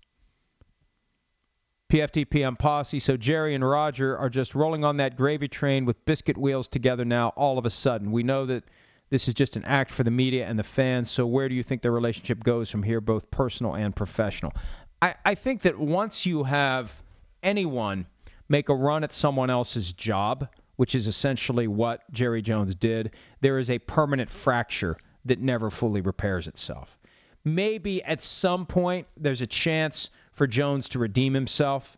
[1.92, 3.00] PFT PM posse.
[3.00, 7.04] So Jerry and Roger are just rolling on that gravy train with biscuit wheels together
[7.04, 8.12] now all of a sudden.
[8.12, 8.64] We know that
[9.10, 11.10] this is just an act for the media and the fans.
[11.10, 14.54] So where do you think their relationship goes from here, both personal and professional?
[15.02, 17.02] I, I think that once you have
[17.42, 18.06] anyone
[18.48, 23.10] make a run at someone else's job, which is essentially what Jerry Jones did,
[23.42, 26.96] there is a permanent fracture that never fully repairs itself.
[27.44, 31.96] Maybe at some point there's a chance for Jones to redeem himself.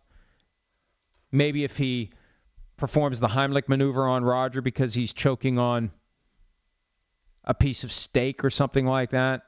[1.33, 2.11] Maybe if he
[2.77, 5.90] performs the Heimlich maneuver on Roger because he's choking on
[7.44, 9.42] a piece of steak or something like that.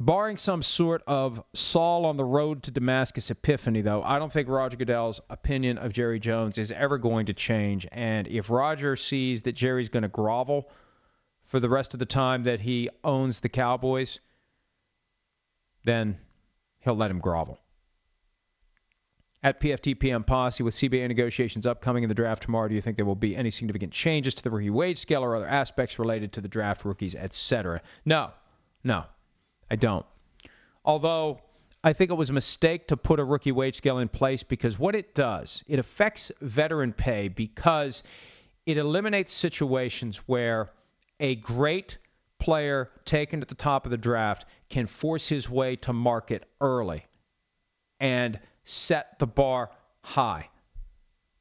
[0.00, 4.48] Barring some sort of Saul on the road to Damascus epiphany, though, I don't think
[4.48, 7.86] Roger Goodell's opinion of Jerry Jones is ever going to change.
[7.90, 10.70] And if Roger sees that Jerry's going to grovel
[11.46, 14.20] for the rest of the time that he owns the Cowboys,
[15.84, 16.18] then
[16.88, 17.58] he'll let him grovel.
[19.42, 23.04] At PFTPM Posse, with CBA negotiations upcoming in the draft tomorrow, do you think there
[23.04, 26.40] will be any significant changes to the rookie wage scale or other aspects related to
[26.40, 27.82] the draft rookies, etc.?
[28.04, 28.30] No,
[28.82, 29.04] no.
[29.70, 30.06] I don't.
[30.84, 31.40] Although
[31.84, 34.78] I think it was a mistake to put a rookie wage scale in place because
[34.78, 38.02] what it does, it affects veteran pay because
[38.64, 40.70] it eliminates situations where
[41.20, 41.98] a great
[42.48, 47.04] player taken at the top of the draft can force his way to market early
[48.00, 50.48] and set the bar high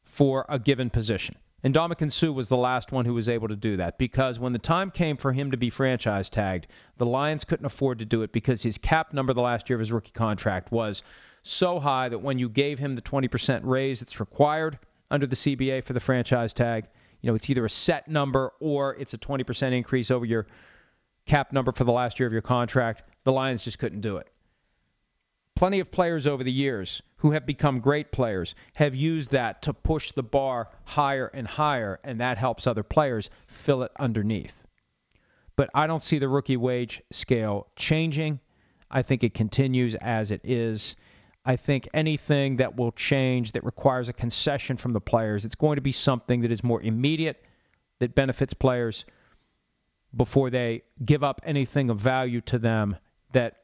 [0.04, 1.38] for a given position.
[1.64, 4.52] And Ndamukong Suh was the last one who was able to do that because when
[4.52, 6.68] the time came for him to be franchise tagged,
[6.98, 9.80] the Lions couldn't afford to do it because his cap number the last year of
[9.80, 11.04] his rookie contract was
[11.42, 14.78] so high that when you gave him the 20% raise that's required
[15.10, 16.84] under the CBA for the franchise tag,
[17.22, 20.48] you know, it's either a set number or it's a 20% increase over your
[21.28, 23.04] cap number for the last year of your contract.
[23.24, 24.28] The Lions just couldn't do it.
[25.56, 29.74] Plenty of players over the years who have become great players have used that to
[29.74, 34.56] push the bar higher and higher, and that helps other players fill it underneath.
[35.56, 38.40] But I don't see the rookie wage scale changing.
[38.90, 40.96] I think it continues as it is.
[41.44, 45.78] I think anything that will change that requires a concession from the players, it's going
[45.78, 47.44] to be something that is more immediate,
[48.00, 49.06] that benefits players
[50.18, 52.98] before they give up anything of value to them
[53.34, 53.58] that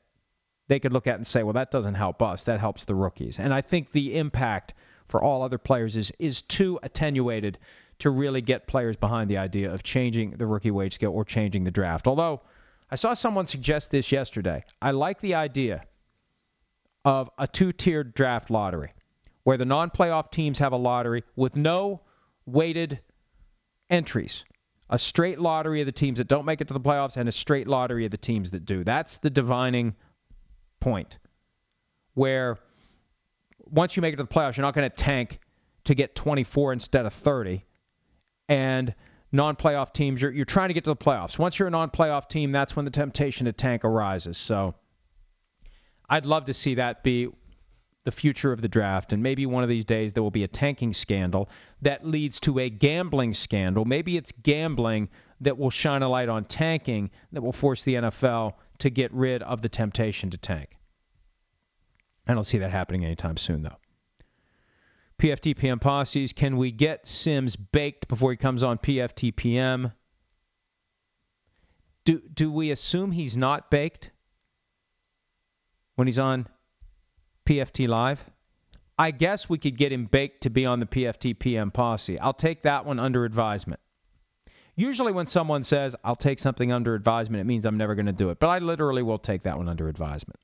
[0.67, 2.43] they could look at and say, well, that doesn't help us.
[2.43, 3.39] That helps the rookies.
[3.39, 4.73] And I think the impact
[5.07, 7.57] for all other players is is too attenuated
[7.99, 11.63] to really get players behind the idea of changing the rookie wage scale or changing
[11.63, 12.07] the draft.
[12.07, 12.41] Although
[12.89, 14.63] I saw someone suggest this yesterday.
[14.81, 15.83] I like the idea
[17.05, 18.93] of a two-tiered draft lottery
[19.43, 22.01] where the non-playoff teams have a lottery with no
[22.45, 22.99] weighted
[23.89, 24.45] entries.
[24.89, 27.31] A straight lottery of the teams that don't make it to the playoffs and a
[27.31, 28.83] straight lottery of the teams that do.
[28.83, 29.95] That's the divining
[30.79, 31.17] point
[32.13, 32.57] where
[33.59, 35.39] once you make it to the playoffs, you're not going to tank
[35.85, 37.65] to get 24 instead of 30.
[38.49, 38.93] And
[39.31, 41.39] non-playoff teams, you're, you're trying to get to the playoffs.
[41.39, 44.37] Once you're a non-playoff team, that's when the temptation to tank arises.
[44.37, 44.75] So
[46.07, 47.29] I'd love to see that be
[48.03, 50.47] the future of the draft, and maybe one of these days there will be a
[50.47, 51.49] tanking scandal
[51.81, 53.85] that leads to a gambling scandal.
[53.85, 55.09] Maybe it's gambling
[55.41, 59.41] that will shine a light on tanking that will force the NFL to get rid
[59.41, 60.77] of the temptation to tank.
[62.27, 63.77] I don't see that happening anytime soon, though.
[65.17, 66.33] PFT PM posses.
[66.33, 69.91] Can we get Simms baked before he comes on PFT PM?
[72.05, 74.11] Do do we assume he's not baked
[75.95, 76.47] when he's on
[77.45, 78.23] PFT Live?
[78.97, 82.19] I guess we could get him baked to be on the PFT PM posse.
[82.19, 83.79] I'll take that one under advisement.
[84.75, 88.12] Usually, when someone says, I'll take something under advisement, it means I'm never going to
[88.12, 88.39] do it.
[88.39, 90.39] But I literally will take that one under advisement.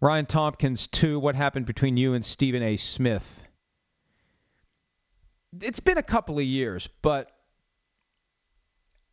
[0.00, 1.18] Ryan Tompkins, two.
[1.18, 2.76] What happened between you and Stephen A.
[2.76, 3.42] Smith?
[5.60, 7.30] It's been a couple of years, but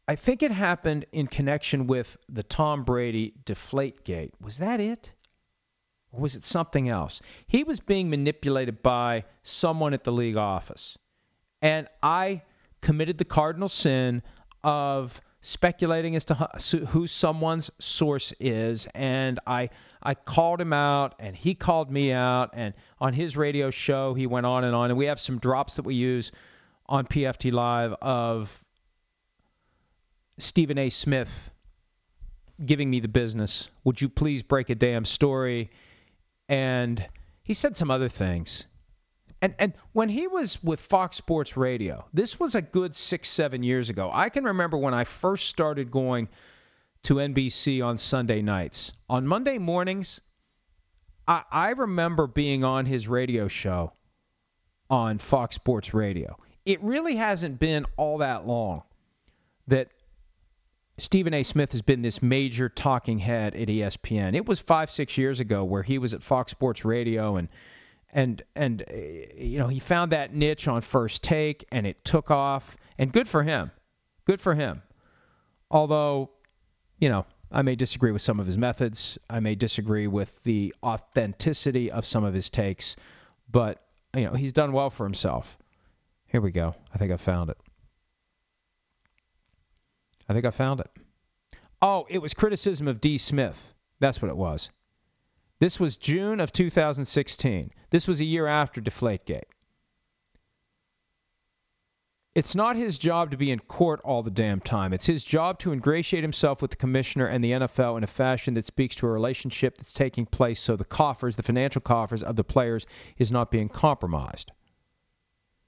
[0.07, 4.33] I think it happened in connection with the Tom Brady deflate gate.
[4.39, 5.11] Was that it?
[6.11, 7.21] Or was it something else?
[7.47, 10.97] He was being manipulated by someone at the league office.
[11.61, 12.43] And I
[12.81, 14.21] committed the cardinal sin
[14.63, 16.33] of speculating as to
[16.87, 19.69] who someone's source is and I
[20.01, 24.25] I called him out and he called me out and on his radio show he
[24.25, 26.31] went on and on and we have some drops that we use
[26.87, 28.59] on PFT live of
[30.37, 31.51] Stephen A Smith
[32.63, 35.71] giving me the business would you please break a damn story
[36.47, 37.05] and
[37.43, 38.65] he said some other things
[39.41, 43.63] and and when he was with Fox Sports Radio, this was a good six seven
[43.63, 44.09] years ago.
[44.11, 46.29] I can remember when I first started going
[47.03, 48.93] to NBC on Sunday nights.
[49.09, 50.19] On Monday mornings,
[51.27, 53.93] I, I remember being on his radio show
[54.89, 56.37] on Fox Sports Radio.
[56.65, 58.83] It really hasn't been all that long
[59.67, 59.89] that
[60.97, 61.43] Stephen A.
[61.43, 64.33] Smith has been this major talking head at ESPN.
[64.33, 67.49] It was five, six years ago where he was at Fox Sports Radio and
[68.13, 68.95] and and uh,
[69.37, 72.77] you know he found that niche on first take and it took off.
[72.97, 73.71] And good for him.
[74.23, 74.81] Good for him.
[75.69, 76.29] Although
[76.99, 79.17] you know i may disagree with some of his methods.
[79.29, 82.95] I may disagree with the authenticity of some of his takes.
[83.51, 83.83] But
[84.15, 85.57] you know he's done well for himself.
[86.27, 86.73] Here we go.
[86.93, 87.57] I think i found it
[90.29, 90.89] i think i found it
[91.81, 94.69] oh it was criticism of d smith that's what it was
[95.59, 97.71] this was June of 2016.
[97.89, 99.43] This was a year after Deflategate.
[102.33, 104.91] It's not his job to be in court all the damn time.
[104.91, 108.55] It's his job to ingratiate himself with the commissioner and the NFL in a fashion
[108.55, 112.35] that speaks to a relationship that's taking place so the coffers, the financial coffers of
[112.35, 112.85] the players,
[113.17, 114.51] is not being compromised.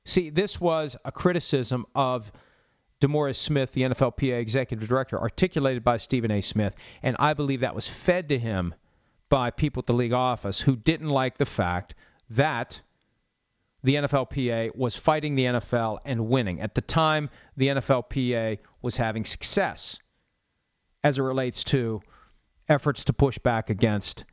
[0.04, 2.30] See, this was a criticism of
[3.02, 6.42] DeMaurice Smith, the NFLPA executive director, articulated by Stephen A.
[6.42, 8.74] Smith, and I believe that was fed to him
[9.30, 11.96] by people at the league office who didn't like the fact
[12.32, 12.82] that
[13.84, 16.62] the NFLPA was fighting the NFL and winning.
[16.62, 20.00] At the time, the NFLPA was having success
[21.04, 22.02] as it relates to
[22.68, 24.26] efforts to push back against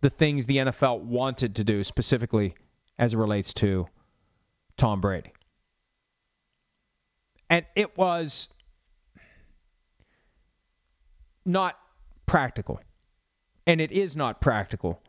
[0.00, 2.54] the things the NFL wanted to do, specifically
[2.98, 3.86] as it relates to
[4.76, 5.32] Tom Brady.
[7.50, 8.48] And it was
[11.44, 11.76] not
[12.24, 12.80] practical
[13.66, 15.02] and it is not practical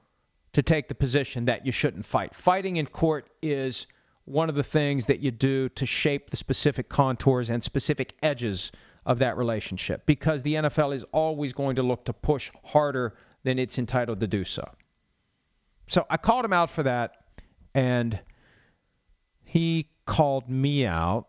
[0.54, 2.36] to take the position that you shouldn't fight.
[2.36, 3.88] Fighting in court is
[4.25, 8.71] one of the things that you do to shape the specific contours and specific edges
[9.06, 13.58] of that relationship because the NFL is always going to look to push harder than
[13.58, 14.69] it's entitled to do so.
[15.88, 17.17] So I called him out for that,
[17.73, 18.17] and
[19.43, 21.27] he called me out.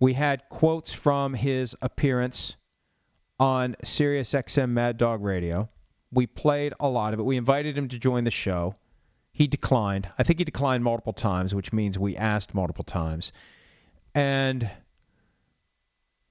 [0.00, 2.56] We had quotes from his appearance
[3.38, 5.68] on Sirius XM Mad Dog Radio.
[6.10, 7.24] We played a lot of it.
[7.24, 8.76] We invited him to join the show.
[9.32, 10.08] He declined.
[10.18, 13.32] I think he declined multiple times, which means we asked multiple times.
[14.14, 14.68] And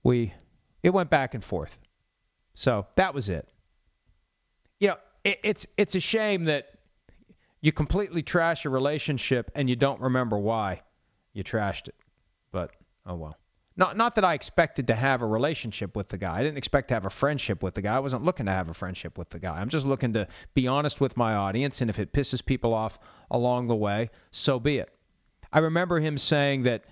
[0.03, 0.33] we
[0.81, 1.77] it went back and forth.
[2.55, 3.47] So that was it.
[4.79, 6.69] You know, it, it's it's a shame that
[7.61, 10.81] you completely trash a relationship and you don't remember why
[11.33, 11.95] you trashed it.
[12.51, 12.71] But
[13.05, 13.37] oh well.
[13.79, 16.37] Not not that I expected to have a relationship with the guy.
[16.37, 17.95] I didn't expect to have a friendship with the guy.
[17.95, 19.57] I wasn't looking to have a friendship with the guy.
[19.57, 22.99] I'm just looking to be honest with my audience, and if it pisses people off
[23.31, 24.93] along the way, so be it.
[25.53, 26.83] I remember him saying that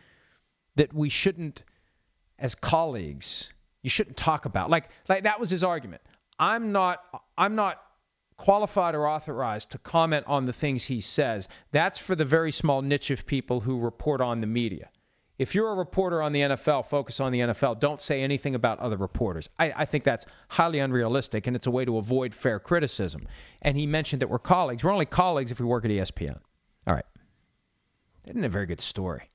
[0.78, 1.62] that we shouldn't,
[2.40, 3.52] as colleagues,
[3.82, 6.02] you shouldn't talk about like like that was his argument.
[6.40, 7.04] I'm not
[7.38, 7.82] I'm not
[8.38, 11.50] qualified or authorized to comment on the things he says.
[11.74, 14.90] That's for the very small niche of people who report on the media.
[15.38, 17.80] If you're a reporter on the NFL, focus on the NFL.
[17.80, 19.50] Don't say anything about other reporters.
[19.60, 23.28] I, I, think that's highly unrealistic, and it's a way to avoid fair criticism.
[23.62, 24.84] And he mentioned that we're colleagues.
[24.84, 26.40] We're only colleagues if we work at ESPN.
[26.88, 27.06] All right.
[28.26, 29.30] Isn't a very good story?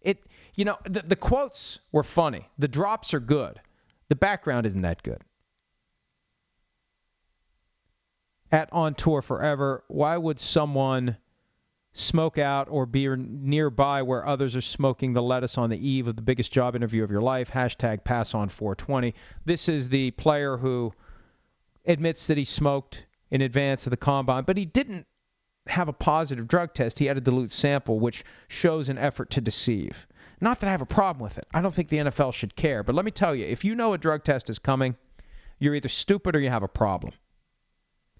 [0.00, 0.24] It,
[0.54, 2.48] you know, the, the quotes were funny.
[2.58, 3.60] The drops are good.
[4.08, 5.22] The background isn't that good.
[8.52, 11.16] At On Tour Forever, why would someone
[11.94, 16.16] smoke out or be nearby where others are smoking the lettuce on the eve of
[16.16, 17.50] the biggest job interview of your life.
[17.50, 19.14] Hashtag pass on 420.
[19.44, 20.92] This is the player who
[21.84, 25.06] admits that he smoked in advance of the combine, but he didn't
[25.66, 26.98] have a positive drug test.
[26.98, 30.06] He had a dilute sample, which shows an effort to deceive.
[30.40, 31.46] Not that I have a problem with it.
[31.52, 32.82] I don't think the NFL should care.
[32.82, 34.96] But let me tell you, if you know a drug test is coming,
[35.60, 37.12] you're either stupid or you have a problem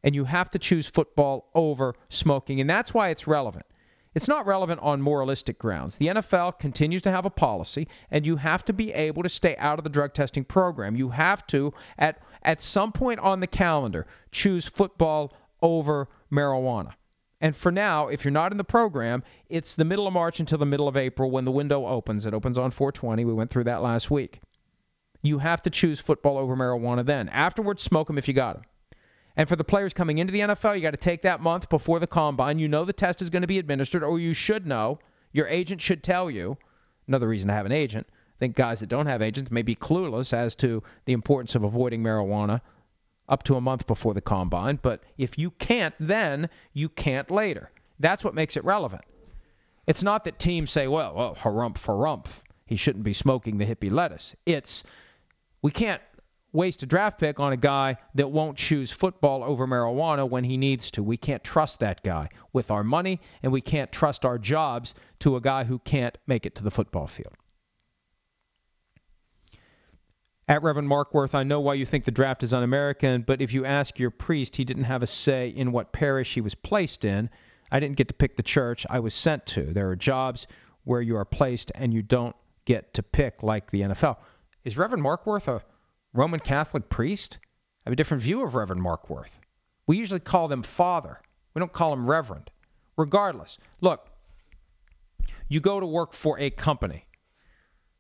[0.03, 2.61] and you have to choose football over smoking.
[2.61, 3.67] And that's why it's relevant.
[4.15, 5.97] It's not relevant on moralistic grounds.
[5.97, 9.57] The NFL continues to have a policy, and you have to be able to stay
[9.57, 10.97] out of the drug testing program.
[10.97, 15.33] You have to, at, at some point on the calendar, choose football
[15.63, 16.93] over marijuana.
[17.41, 20.59] And for now, if you're not in the program, it's the middle of March until
[20.59, 22.27] the middle of April when the window opens.
[22.27, 23.25] It opens on 420.
[23.25, 24.41] We went through that last week.
[25.23, 27.29] You have to choose football over marijuana then.
[27.29, 28.65] Afterwards, smoke them if you got them.
[29.37, 31.99] And for the players coming into the NFL, you got to take that month before
[31.99, 32.59] the combine.
[32.59, 34.99] You know the test is going to be administered, or you should know.
[35.33, 36.59] Your agent should tell you.
[37.09, 38.07] Another reason to have an agent.
[38.11, 41.65] I think guys that don't have agents may be clueless as to the importance of
[41.65, 42.61] avoiding marijuana
[43.29, 44.79] up to a month before the combine.
[44.81, 47.71] But if you can't then, you can't later.
[48.01, 49.03] That's what makes it relevant.
[49.87, 52.43] It's not that teams say, well, well harumph, harumph.
[52.67, 54.35] He shouldn't be smoking the hippie lettuce.
[54.47, 54.85] It's
[55.61, 56.03] we can't
[56.53, 60.57] waste a draft pick on a guy that won't choose football over marijuana when he
[60.57, 61.03] needs to.
[61.03, 65.37] We can't trust that guy with our money, and we can't trust our jobs to
[65.37, 67.35] a guy who can't make it to the football field.
[70.49, 73.55] At Reverend Markworth, I know why you think the draft is un American, but if
[73.55, 77.05] you ask your priest, he didn't have a say in what parish he was placed
[77.05, 77.31] in.
[77.71, 79.63] I didn't get to pick the church I was sent to.
[79.63, 80.47] There are jobs
[80.85, 84.17] where you are placed and you don't get to pick, like the NFL.
[84.65, 85.63] Is Reverend Markworth a
[86.13, 87.39] Roman Catholic priest?
[87.43, 89.33] I have a different view of Reverend Markworth.
[89.87, 91.21] We usually call them father.
[91.55, 92.51] We don't call him reverend.
[92.97, 94.07] Regardless, look,
[95.49, 97.05] you go to work for a company.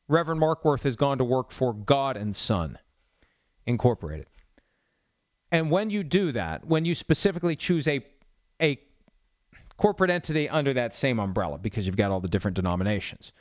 [0.08, 2.78] Reverend Markworth has gone to work for God and Son
[3.66, 4.26] Incorporated.
[5.50, 8.04] And when you do that, when you specifically choose a
[8.60, 8.80] a
[9.76, 13.32] corporate entity under that same umbrella, because you've got all the different denominations,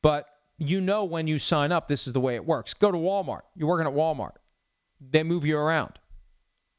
[0.00, 0.28] but
[0.62, 2.74] you know when you sign up, this is the way it works.
[2.74, 3.42] Go to Walmart.
[3.56, 4.36] You're working at Walmart.
[5.10, 5.98] They move you around.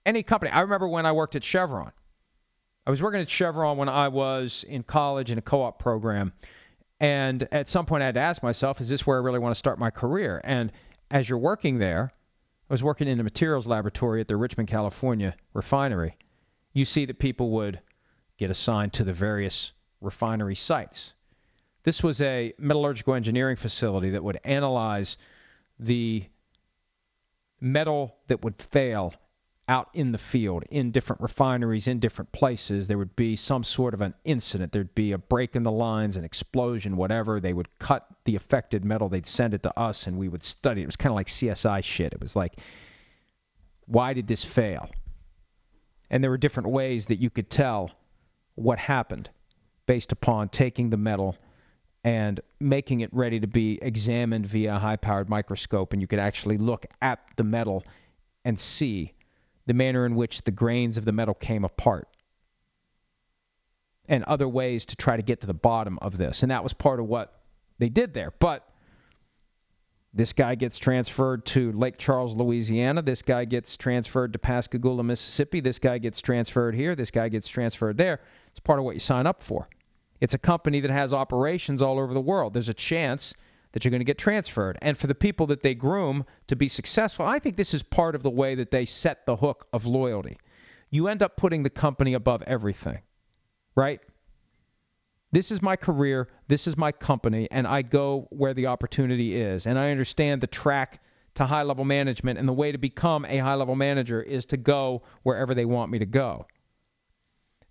[0.06, 0.52] Any company.
[0.52, 1.92] I remember when I worked at Chevron.
[2.86, 6.34] I was working at Chevron when I was in college in a co op program.
[7.00, 9.54] And at some point, I had to ask myself, is this where I really want
[9.54, 10.40] to start my career?
[10.44, 10.72] And
[11.12, 12.14] as you're working there,
[12.70, 16.18] I was working in a materials laboratory at the Richmond, California refinery.
[16.74, 17.82] You see that people would
[18.38, 21.14] get assigned to the various refinery sites.
[21.84, 25.18] This was a metallurgical engineering facility that would analyze
[25.80, 26.24] the
[27.60, 29.14] metal that would fail
[29.68, 32.88] out in the field, in different refineries, in different places.
[32.88, 34.72] There would be some sort of an incident.
[34.74, 37.40] There'd be a break in the lines, an explosion, whatever.
[37.40, 39.08] They would cut the affected metal.
[39.08, 40.82] They'd send it to us, and we would study.
[40.82, 42.14] It It was kind of like CSI shit.
[42.14, 42.56] It was like,
[43.86, 44.90] why did this fail?
[46.10, 47.92] And there were different ways that you could tell
[48.56, 49.30] what happened
[49.86, 51.38] based upon taking the metal
[52.04, 55.94] and making it ready to be examined via a high powered microscope.
[55.94, 57.84] And you could actually look at the metal
[58.44, 59.14] and see
[59.66, 62.08] the manner in which the grains of the metal came apart
[64.10, 66.44] and other ways to try to get to the bottom of this.
[66.44, 67.40] And that was part of what
[67.80, 68.34] they did there.
[68.40, 68.68] But
[70.14, 73.02] this guy gets transferred to Lake Charles, Louisiana.
[73.02, 75.60] This guy gets transferred to Pascagoula, Mississippi.
[75.60, 76.96] This guy gets transferred here.
[76.96, 78.20] This guy gets transferred there.
[78.50, 79.68] It's part of what you sign up for.
[80.24, 82.54] It's a company that has operations all over the world.
[82.54, 83.34] There's a chance
[83.74, 84.78] that you're going to get transferred.
[84.82, 88.16] And for the people that they groom to be successful, I think this is part
[88.16, 90.38] of the way that they set the hook of loyalty.
[90.90, 93.00] You end up putting the company above everything,
[93.76, 94.00] right?
[95.34, 99.68] This is my career, this is my company, and I go where the opportunity is.
[99.68, 101.04] And I understand the track
[101.34, 104.56] to high level management, and the way to become a high level manager is to
[104.56, 106.46] go wherever they want me to go.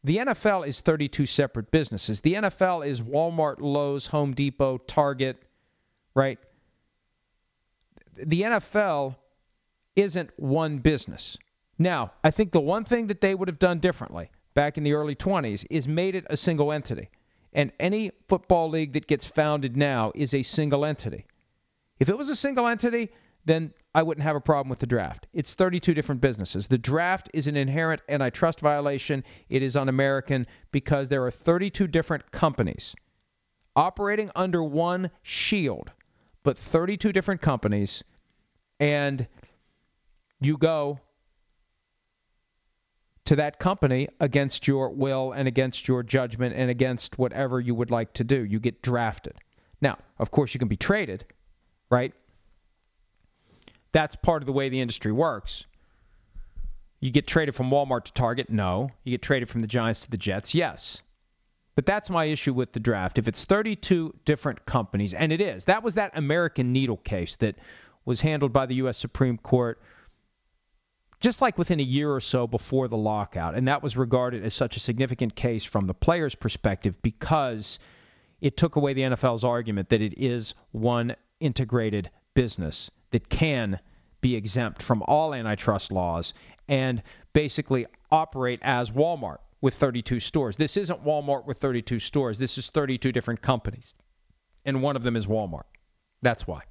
[0.04, 2.20] The NFL is 32 separate businesses.
[2.20, 5.40] The NFL is Walmart, Lowe's, Home Depot, Target,
[6.14, 6.38] right?
[8.16, 9.16] The NFL
[9.94, 11.38] isn't one business.
[11.78, 14.94] Now, I think the one thing that they would have done differently back in the
[14.94, 17.10] early 20s is made it a single entity.
[17.52, 21.26] And any football league that gets founded now is a single entity.
[21.98, 23.10] If it was a single entity,
[23.44, 25.26] then I wouldn't have a problem with the draft.
[25.34, 26.66] It's 32 different businesses.
[26.66, 29.24] The draft is an inherent antitrust violation.
[29.50, 32.94] It is un American because there are 32 different companies
[33.76, 35.90] operating under one shield,
[36.42, 38.02] but 32 different companies,
[38.80, 39.26] and
[40.40, 40.98] you go
[43.24, 47.90] to that company against your will and against your judgment and against whatever you would
[47.90, 48.44] like to do.
[48.44, 49.34] You get drafted.
[49.80, 51.24] Now, of course, you can be traded,
[51.90, 52.12] right?
[53.92, 55.66] That's part of the way the industry works.
[57.00, 58.48] You get traded from Walmart to Target?
[58.48, 58.90] No.
[59.04, 60.54] You get traded from the Giants to the Jets?
[60.54, 61.02] Yes.
[61.74, 63.18] But that's my issue with the draft.
[63.18, 67.56] If it's 32 different companies, and it is, that was that American Needle case that
[68.04, 68.98] was handled by the U.S.
[68.98, 69.80] Supreme Court
[71.20, 73.54] just like within a year or so before the lockout.
[73.54, 77.78] And that was regarded as such a significant case from the player's perspective because
[78.40, 83.78] it took away the NFL's argument that it is one integrated business that can
[84.20, 86.34] be exempt from all antitrust laws
[86.68, 87.02] and
[87.32, 90.56] basically operate as Walmart with 32 stores.
[90.56, 92.38] This isn't Walmart with 32 stores.
[92.38, 93.94] This is 32 different companies.
[94.64, 95.64] And one of them is Walmart.
[96.20, 96.62] That's why.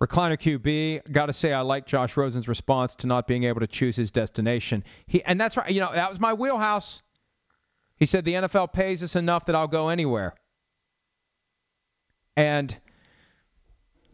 [0.00, 3.66] Recliner QB, got to say I like Josh Rosen's response to not being able to
[3.66, 4.84] choose his destination.
[5.06, 7.02] He and that's right, you know, that was my wheelhouse.
[7.96, 10.34] He said the NFL pays us enough that I'll go anywhere.
[12.36, 12.76] And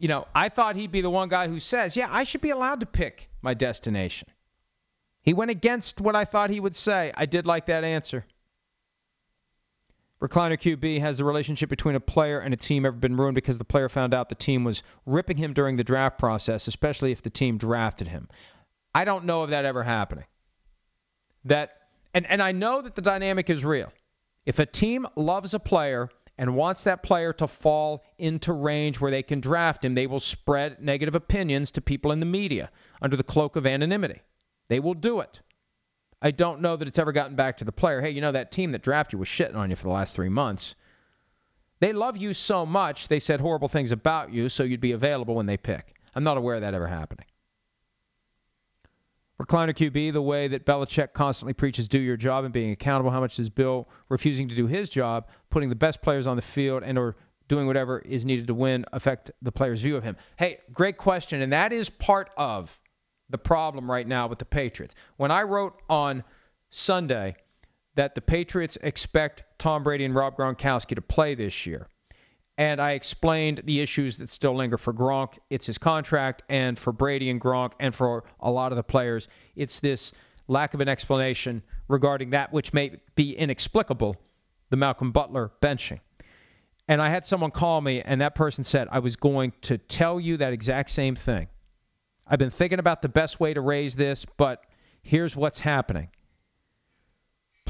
[0.01, 2.51] you know, I thought he'd be the one guy who says, "Yeah, I should be
[2.51, 4.28] allowed to pick my destination."
[5.20, 7.12] He went against what I thought he would say.
[7.14, 8.24] I did like that answer.
[10.22, 13.59] Recliner QB has the relationship between a player and a team ever been ruined because
[13.59, 17.22] the player found out the team was ripping him during the draft process, especially if
[17.22, 18.28] the team drafted him.
[18.94, 20.24] I don't know of that ever happening.
[21.44, 21.76] That
[22.14, 23.92] and and I know that the dynamic is real.
[24.46, 26.09] If a team loves a player
[26.41, 30.20] and wants that player to fall into range where they can draft him, they will
[30.20, 32.70] spread negative opinions to people in the media
[33.03, 34.22] under the cloak of anonymity.
[34.68, 35.43] They will do it.
[36.22, 38.01] I don't know that it's ever gotten back to the player.
[38.01, 40.16] Hey, you know that team that drafted you was shitting on you for the last
[40.16, 40.74] three months.
[41.78, 45.34] They love you so much, they said horrible things about you, so you'd be available
[45.34, 45.95] when they pick.
[46.14, 47.26] I'm not aware of that ever happening.
[49.41, 53.20] Recliner QB, the way that Belichick constantly preaches do your job and being accountable, how
[53.20, 56.82] much does Bill refusing to do his job, putting the best players on the field
[56.82, 57.16] and or
[57.49, 60.18] doing whatever is needed to win affect the player's view of him?
[60.36, 62.78] Hey, great question, and that is part of
[63.30, 64.95] the problem right now with the Patriots.
[65.16, 66.22] When I wrote on
[66.68, 67.34] Sunday
[67.95, 71.88] that the Patriots expect Tom Brady and Rob Gronkowski to play this year,
[72.61, 75.38] and I explained the issues that still linger for Gronk.
[75.48, 79.28] It's his contract, and for Brady and Gronk, and for a lot of the players,
[79.56, 80.12] it's this
[80.46, 84.16] lack of an explanation regarding that which may be inexplicable,
[84.68, 86.00] the Malcolm Butler benching.
[86.86, 90.20] And I had someone call me, and that person said, I was going to tell
[90.20, 91.48] you that exact same thing.
[92.26, 94.62] I've been thinking about the best way to raise this, but
[95.00, 96.11] here's what's happening.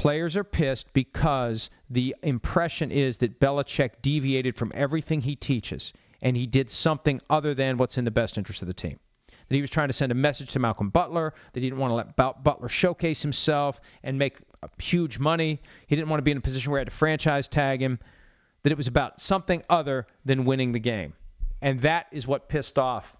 [0.01, 5.93] Players are pissed because the impression is that Belichick deviated from everything he teaches
[6.23, 8.99] and he did something other than what's in the best interest of the team.
[9.27, 11.91] That he was trying to send a message to Malcolm Butler, that he didn't want
[11.91, 14.39] to let Butler showcase himself and make
[14.79, 15.61] huge money.
[15.85, 17.99] He didn't want to be in a position where he had to franchise tag him,
[18.63, 21.13] that it was about something other than winning the game.
[21.61, 23.15] And that is what pissed off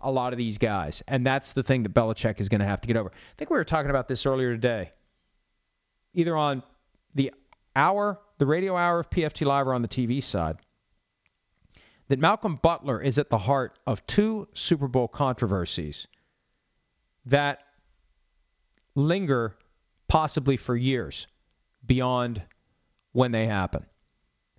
[0.00, 1.02] a lot of these guys.
[1.06, 3.10] And that's the thing that Belichick is going to have to get over.
[3.10, 4.92] I think we were talking about this earlier today
[6.14, 6.62] either on
[7.14, 7.32] the
[7.74, 10.56] hour, the radio hour of PFT Live or on the TV side,
[12.08, 16.06] that Malcolm Butler is at the heart of two Super Bowl controversies
[17.26, 17.60] that
[18.94, 19.56] linger
[20.08, 21.26] possibly for years
[21.86, 22.42] beyond
[23.12, 23.86] when they happen.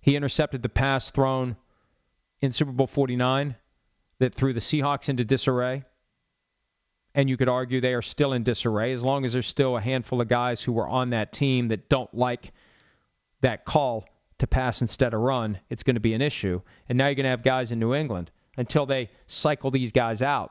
[0.00, 1.56] He intercepted the pass thrown
[2.40, 3.56] in Super Bowl 49
[4.18, 5.84] that threw the Seahawks into disarray
[7.14, 9.80] and you could argue they are still in disarray as long as there's still a
[9.80, 12.52] handful of guys who were on that team that don't like
[13.40, 14.04] that call
[14.38, 16.60] to pass instead of run, it's going to be an issue.
[16.88, 20.22] And now you're going to have guys in New England until they cycle these guys
[20.22, 20.50] out.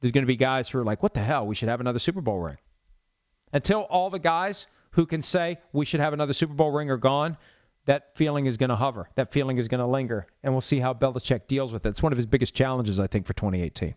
[0.00, 1.46] There's going to be guys who are like, what the hell?
[1.46, 2.58] We should have another Super Bowl ring.
[3.52, 6.96] Until all the guys who can say we should have another Super Bowl ring are
[6.96, 7.36] gone,
[7.86, 9.08] that feeling is going to hover.
[9.14, 10.26] That feeling is going to linger.
[10.42, 11.90] And we'll see how Belichick deals with it.
[11.90, 13.94] It's one of his biggest challenges, I think, for 2018.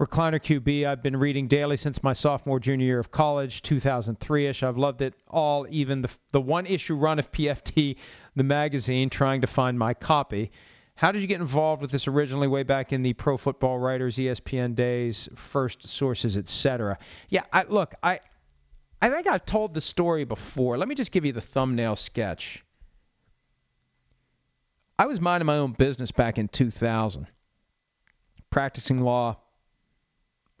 [0.00, 4.64] Recliner QB, I've been reading daily since my sophomore, junior year of college, 2003 ish.
[4.64, 7.96] I've loved it all, even the, the one issue run of PFT,
[8.34, 10.50] the magazine, trying to find my copy.
[10.96, 14.16] How did you get involved with this originally, way back in the Pro Football Writers,
[14.16, 16.98] ESPN days, first sources, etc.?
[17.28, 18.18] Yeah, I, look, I
[19.00, 20.76] I think I've told the story before.
[20.76, 22.64] Let me just give you the thumbnail sketch.
[24.98, 27.26] I was minding my own business back in 2000,
[28.50, 29.36] practicing law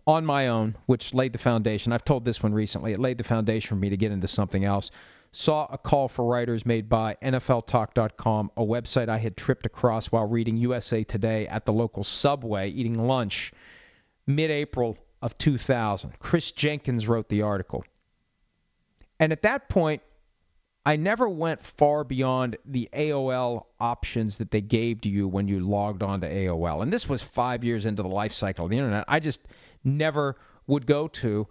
[0.06, 1.92] on my own, which laid the foundation.
[1.92, 2.92] I've told this one recently.
[2.92, 4.90] It laid the foundation for me to get into something else.
[5.32, 10.26] Saw a call for writers made by NFLTalk.com, a website I had tripped across while
[10.26, 13.52] reading USA Today at the local subway, eating lunch,
[14.26, 16.18] mid April of 2000.
[16.18, 17.84] Chris Jenkins wrote the article.
[19.18, 20.02] And at that point,
[20.86, 25.60] I never went far beyond the AOL options that they gave to you when you
[25.60, 26.82] logged on to AOL.
[26.82, 29.06] And this was five years into the life cycle of the internet.
[29.08, 29.40] I just
[29.84, 31.46] never would go to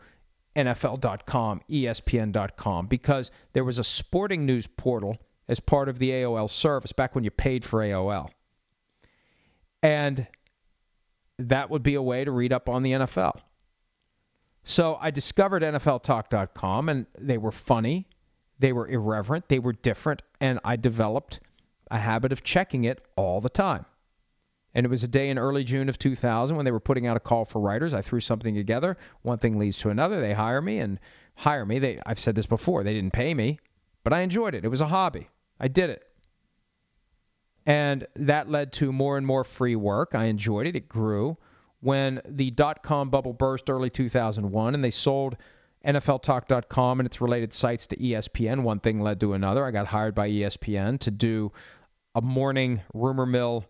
[0.55, 5.17] NFL.com, ESPN.com, because there was a sporting news portal
[5.47, 8.29] as part of the AOL service back when you paid for AOL.
[9.81, 10.25] And
[11.39, 13.39] that would be a way to read up on the NFL.
[14.63, 18.07] So I discovered NFLTalk.com, and they were funny,
[18.59, 21.41] they were irreverent, they were different, and I developed
[21.91, 23.85] a habit of checking it all the time.
[24.75, 27.17] And it was a day in early June of 2000 when they were putting out
[27.17, 27.93] a call for writers.
[27.93, 28.97] I threw something together.
[29.21, 30.19] One thing leads to another.
[30.19, 30.99] They hire me and
[31.35, 31.79] hire me.
[31.79, 32.83] They, I've said this before.
[32.83, 33.59] They didn't pay me,
[34.03, 34.65] but I enjoyed it.
[34.65, 35.29] It was a hobby.
[35.59, 36.03] I did it.
[37.65, 40.15] And that led to more and more free work.
[40.15, 40.75] I enjoyed it.
[40.75, 41.37] It grew.
[41.79, 45.37] When the dot com bubble burst early 2001 and they sold
[45.85, 49.65] NFLTalk.com and its related sites to ESPN, one thing led to another.
[49.65, 51.51] I got hired by ESPN to do
[52.15, 53.65] a morning rumor mill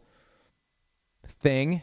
[1.44, 1.82] thing.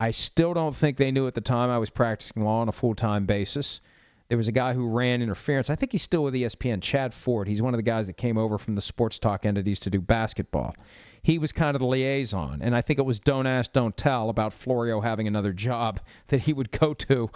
[0.00, 2.72] I still don't think they knew at the time I was practicing law on a
[2.72, 3.80] full time basis.
[4.28, 5.70] There was a guy who ran interference.
[5.70, 7.48] I think he's still with ESPN, Chad Ford.
[7.48, 10.00] He's one of the guys that came over from the sports talk entities to do
[10.00, 10.76] basketball.
[11.22, 14.28] He was kind of the liaison, and I think it was don't ask, don't tell
[14.28, 17.30] about Florio having another job that he would go to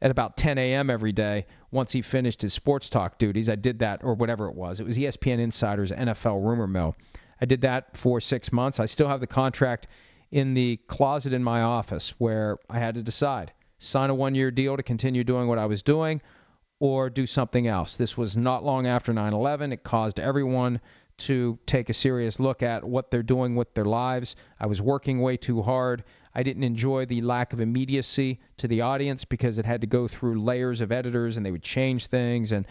[0.00, 0.88] at about 10 a.m.
[0.88, 3.48] every day once he finished his sports talk duties.
[3.48, 4.78] I did that, or whatever it was.
[4.78, 6.94] It was ESPN Insider's NFL rumor mill.
[7.40, 8.78] I did that for six months.
[8.78, 9.88] I still have the contract
[10.30, 14.50] in the closet in my office where I had to decide sign a one year
[14.50, 16.20] deal to continue doing what I was doing
[16.78, 17.96] or do something else.
[17.96, 19.72] This was not long after 9 11.
[19.72, 20.80] It caused everyone
[21.18, 24.36] to take a serious look at what they're doing with their lives.
[24.60, 26.04] I was working way too hard.
[26.34, 30.08] I didn't enjoy the lack of immediacy to the audience because it had to go
[30.08, 32.52] through layers of editors and they would change things.
[32.52, 32.66] And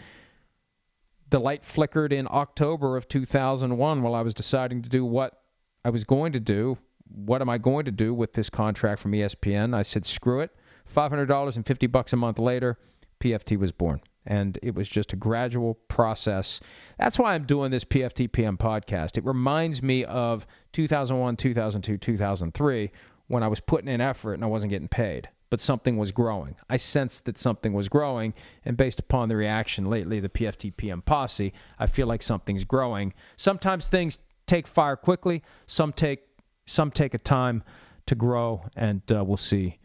[1.30, 5.42] the light flickered in October of 2001 while I was deciding to do what
[5.84, 6.78] I was going to do
[7.14, 9.74] what am I going to do with this contract from ESPN?
[9.74, 10.54] I said, screw it.
[10.94, 12.78] $500 and 50 bucks a month later,
[13.20, 14.00] PFT was born.
[14.24, 16.60] And it was just a gradual process.
[16.98, 19.18] That's why I'm doing this PFTPM podcast.
[19.18, 22.90] It reminds me of 2001, 2002, 2003
[23.28, 26.56] when I was putting in effort and I wasn't getting paid, but something was growing.
[26.68, 28.34] I sensed that something was growing,
[28.64, 33.14] and based upon the reaction lately, the PFTPM posse, I feel like something's growing.
[33.36, 36.25] Sometimes things take fire quickly, some take
[36.66, 37.62] some take a time
[38.06, 39.78] to grow, and uh, we'll see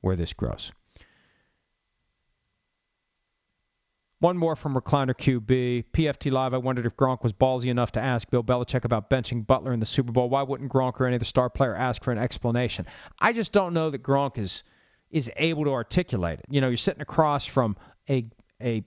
[0.00, 0.72] where this grows.
[4.20, 5.84] One more from Recliner QB.
[5.92, 9.46] PFT Live, I wondered if Gronk was ballsy enough to ask Bill Belichick about benching
[9.46, 10.28] Butler in the Super Bowl.
[10.28, 12.86] Why wouldn't Gronk or any other star player ask for an explanation?
[13.20, 14.64] I just don't know that Gronk is
[15.10, 16.46] is able to articulate it.
[16.50, 17.76] You know, you're sitting across from
[18.10, 18.26] a
[18.60, 18.82] a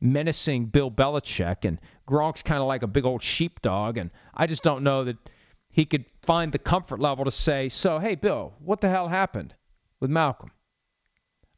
[0.00, 1.78] menacing Bill Belichick, and
[2.08, 5.16] Gronk's kind of like a big old sheepdog, and I just don't know that–
[5.74, 9.52] he could find the comfort level to say, so, hey, Bill, what the hell happened
[9.98, 10.52] with Malcolm?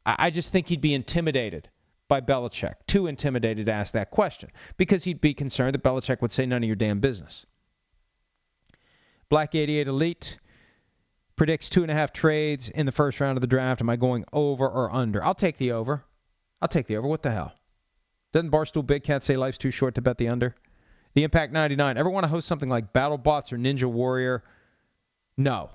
[0.03, 1.69] I, I just think he'd be intimidated
[2.07, 6.31] by Belichick, too intimidated to ask that question, because he'd be concerned that Belichick would
[6.31, 7.45] say none of your damn business.
[9.29, 10.39] Black 88 Elite
[11.35, 13.81] predicts two and a half trades in the first round of the draft.
[13.81, 15.23] Am I going over or under?
[15.23, 16.03] I'll take the over.
[16.59, 17.07] I'll take the over.
[17.07, 17.53] What the hell?
[18.33, 20.55] Doesn't Barstool Big Cat say life's too short to bet the under?
[21.17, 21.97] The Impact 99.
[21.97, 24.43] Ever want to host something like BattleBots or Ninja Warrior?
[25.35, 25.71] No.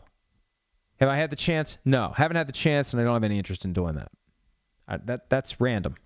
[1.01, 1.79] Have I had the chance?
[1.85, 2.13] No.
[2.17, 4.13] Haven't had the chance, and I don't have any interest in doing that.
[4.87, 5.97] I, that that's random.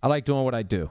[0.00, 0.90] I like doing what I do.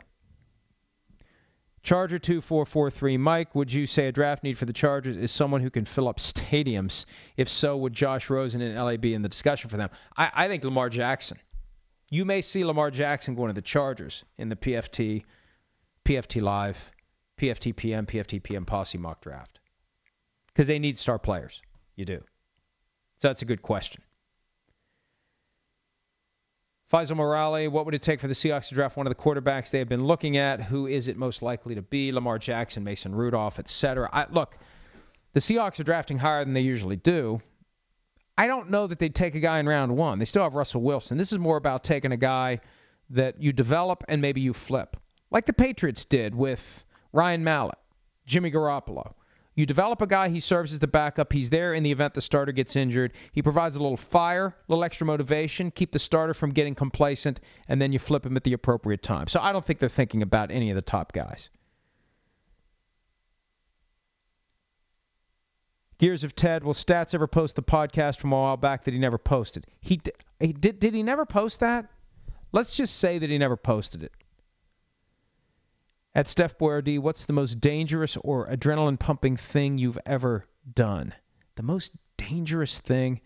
[1.82, 3.16] Charger 2443.
[3.16, 6.10] Mike, would you say a draft need for the Chargers is someone who can fill
[6.10, 7.06] up stadiums?
[7.38, 9.92] If so, would Josh Rosen and LA be in the discussion for them?
[10.18, 11.38] I, I think Lamar Jackson.
[12.10, 15.24] You may see Lamar Jackson going to the Chargers in the PFT,
[16.04, 16.92] PFT Live
[17.38, 19.60] PFTPM, PFTPM posse mock draft?
[20.48, 21.62] Because they need star players.
[21.96, 22.24] You do.
[23.18, 24.02] So that's a good question.
[26.92, 29.72] Faisal Morale, what would it take for the Seahawks to draft one of the quarterbacks
[29.72, 30.62] they have been looking at?
[30.62, 32.12] Who is it most likely to be?
[32.12, 34.08] Lamar Jackson, Mason Rudolph, etc.
[34.14, 34.56] I, look,
[35.34, 37.42] the Seahawks are drafting higher than they usually do.
[38.38, 40.20] I don't know that they'd take a guy in round one.
[40.20, 41.18] They still have Russell Wilson.
[41.18, 42.60] This is more about taking a guy
[43.10, 44.96] that you develop and maybe you flip,
[45.32, 46.85] like the Patriots did with
[47.16, 47.78] Ryan Mallett,
[48.26, 49.14] Jimmy Garoppolo.
[49.56, 51.32] You develop a guy, he serves as the backup.
[51.32, 53.14] He's there in the event the starter gets injured.
[53.32, 57.40] He provides a little fire, a little extra motivation, keep the starter from getting complacent,
[57.70, 59.30] and then you flip him at the appropriate time.
[59.30, 61.48] So I don't think they're thinking about any of the top guys.
[66.00, 66.66] Gears of Ted.
[66.66, 69.66] Will Stats ever post the podcast from a while back that he never posted?
[69.80, 70.02] He,
[70.42, 70.82] he did.
[70.82, 71.90] Did he never post that?
[72.52, 74.12] Let's just say that he never posted it.
[76.16, 81.14] At Steph Boyardee, what's the most dangerous or adrenaline pumping thing you've ever done?
[81.56, 83.20] The most dangerous thing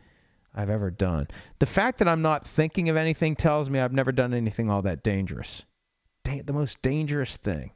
[0.56, 1.28] I've ever done.
[1.60, 4.82] The fact that I'm not thinking of anything tells me I've never done anything all
[4.82, 5.64] that dangerous.
[6.24, 7.70] Da- the most dangerous thing.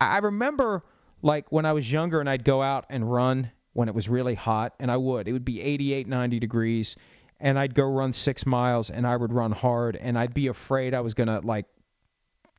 [0.00, 0.84] I remember
[1.20, 4.36] like when I was younger and I'd go out and run when it was really
[4.36, 5.26] hot, and I would.
[5.26, 6.96] It would be 88, 90 degrees,
[7.40, 10.94] and I'd go run six miles and I would run hard, and I'd be afraid
[10.94, 11.66] I was going to like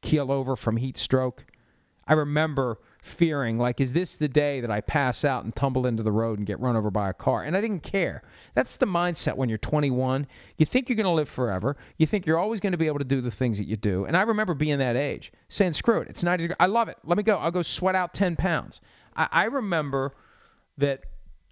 [0.02, 1.46] keel over from heat stroke.
[2.08, 6.04] I remember fearing, like, is this the day that I pass out and tumble into
[6.04, 7.44] the road and get run over by a car?
[7.44, 8.24] And I didn't care.
[8.56, 10.28] That's the mindset when you're 21.
[10.58, 11.78] You think you're going to live forever.
[11.98, 14.06] You think you're always going to be able to do the things that you do.
[14.06, 16.10] And I remember being that age, saying, screw it.
[16.10, 16.58] It's 90 degrees.
[16.60, 16.98] I love it.
[17.04, 17.38] Let me go.
[17.38, 18.82] I'll go sweat out 10 pounds.
[19.16, 20.14] I, I remember
[20.80, 21.04] that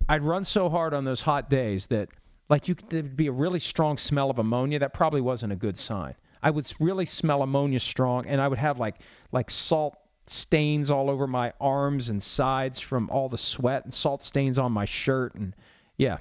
[0.09, 2.09] I'd run so hard on those hot days that,
[2.49, 4.79] like, you there'd be a really strong smell of ammonia.
[4.79, 6.15] That probably wasn't a good sign.
[6.41, 8.95] I would really smell ammonia strong, and I would have like
[9.31, 14.23] like salt stains all over my arms and sides from all the sweat and salt
[14.23, 15.55] stains on my shirt and
[15.97, 16.17] yeah.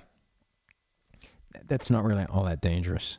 [1.66, 3.18] That's not really all that dangerous.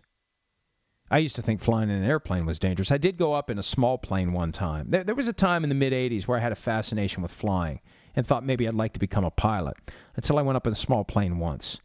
[1.09, 2.91] I used to think flying in an airplane was dangerous.
[2.91, 4.87] I did go up in a small plane one time.
[4.89, 7.31] There, there was a time in the mid 80s where i had a fascination with
[7.31, 7.79] flying
[8.15, 9.77] and thought maybe i'd like to become a pilot
[10.15, 11.79] until i went up in a small plane once.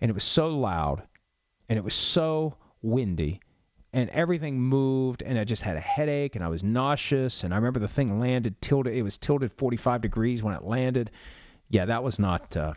[0.00, 1.02] And it was so loud
[1.68, 3.40] and it was so windy
[3.92, 7.56] and everything moved and I just had a headache and I was nauseous and I
[7.56, 11.10] remember the thing landed tilted it was tilted 45 degrees when it landed.
[11.68, 12.74] Yeah, that was not uh,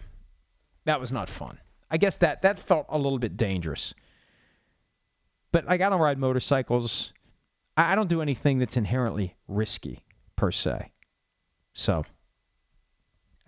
[0.85, 1.57] that was not fun.
[1.89, 3.93] I guess that that felt a little bit dangerous.
[5.51, 7.13] But like I don't ride motorcycles.
[7.77, 10.03] I, I don't do anything that's inherently risky
[10.35, 10.91] per se.
[11.73, 12.05] So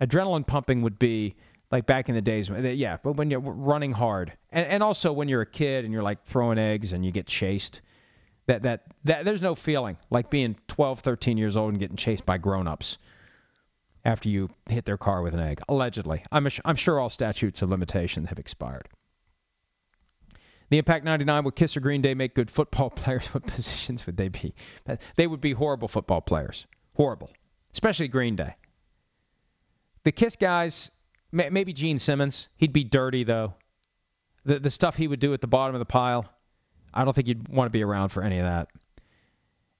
[0.00, 1.34] adrenaline pumping would be
[1.70, 2.48] like back in the days.
[2.50, 6.02] Yeah, but when you're running hard, and and also when you're a kid and you're
[6.02, 7.80] like throwing eggs and you get chased,
[8.46, 12.24] that that that there's no feeling like being 12, 13 years old and getting chased
[12.24, 12.98] by grown-ups
[14.04, 15.60] after you hit their car with an egg.
[15.68, 18.88] Allegedly, I'm I'm sure all statutes of limitation have expired.
[20.68, 23.26] The Impact 99 would Kiss or Green Day make good football players.
[23.28, 24.54] What positions would they be?
[25.16, 26.66] They would be horrible football players.
[26.94, 27.30] Horrible.
[27.72, 28.56] Especially Green Day.
[30.04, 30.90] The Kiss guys,
[31.36, 32.48] Maybe Gene Simmons.
[32.56, 33.54] He'd be dirty though.
[34.44, 36.24] The the stuff he would do at the bottom of the pile.
[36.94, 38.68] I don't think you'd want to be around for any of that.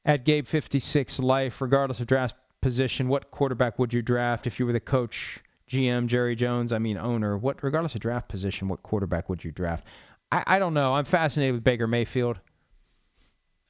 [0.04, 4.66] At Gabe 56 life, regardless of draft position, what quarterback would you draft if you
[4.66, 5.40] were the coach,
[5.70, 6.72] GM, Jerry Jones?
[6.72, 7.36] I mean owner.
[7.38, 9.86] What regardless of draft position, what quarterback would you draft?
[10.30, 10.94] I, I don't know.
[10.94, 12.38] I'm fascinated with Baker Mayfield.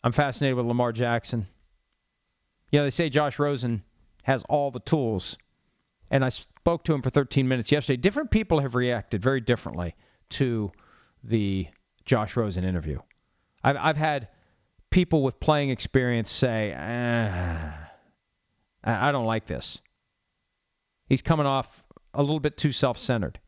[0.02, 1.46] I'm fascinated with Lamar Jackson.
[2.72, 3.82] You know, they say Josh Rosen
[4.24, 5.36] has all the tools
[6.10, 6.30] and I
[6.66, 7.96] spoke to him for 13 minutes yesterday.
[7.96, 9.94] Different people have reacted very differently
[10.30, 10.72] to
[11.22, 11.68] the
[12.04, 12.98] Josh Rosen interview.
[13.62, 14.26] I've, I've had
[14.90, 17.70] people with playing experience say, eh,
[18.82, 19.80] I don't like this.
[21.08, 23.38] He's coming off a little bit too self-centered.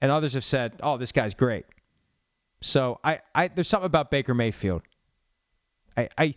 [0.00, 1.66] And others have said, oh, this guy's great.
[2.62, 4.80] So I, I there's something about Baker Mayfield.
[5.94, 6.34] I, I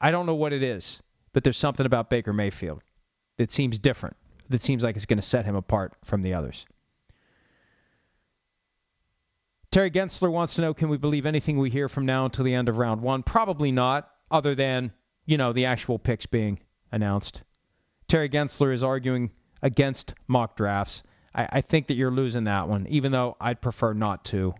[0.00, 1.00] I don't know what it is,
[1.32, 2.82] but there's something about Baker Mayfield
[3.38, 4.16] that seems different
[4.50, 6.66] that seems like it's going to set him apart from the others.
[9.70, 12.54] Terry Gensler wants to know can we believe anything we hear from now until the
[12.54, 13.22] end of round one?
[13.22, 14.92] Probably not, other than,
[15.24, 16.58] you know, the actual picks being
[16.90, 17.42] announced.
[18.08, 19.30] Terry Gensler is arguing
[19.62, 21.04] against mock drafts.
[21.32, 24.54] I, I think that you're losing that one, even though I'd prefer not to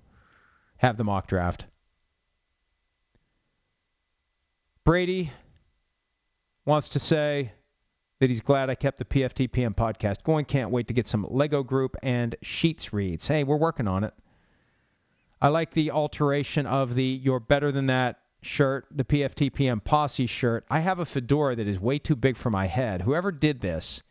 [0.77, 1.67] have the mock draft.
[4.85, 5.33] Brady
[6.65, 7.53] wants to say
[8.21, 10.45] that he's glad I kept the PFTPM podcast going.
[10.45, 13.27] Can't wait to get some Lego group and sheets reads.
[13.27, 14.15] Hey, we're working on it.
[15.41, 20.67] I like the alteration of the You're Better Than That shirt, the PFTPM posse shirt.
[20.71, 23.01] I have a fedora that is way too big for my head.
[23.01, 24.03] Whoever did this,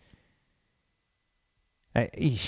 [1.96, 2.40] I,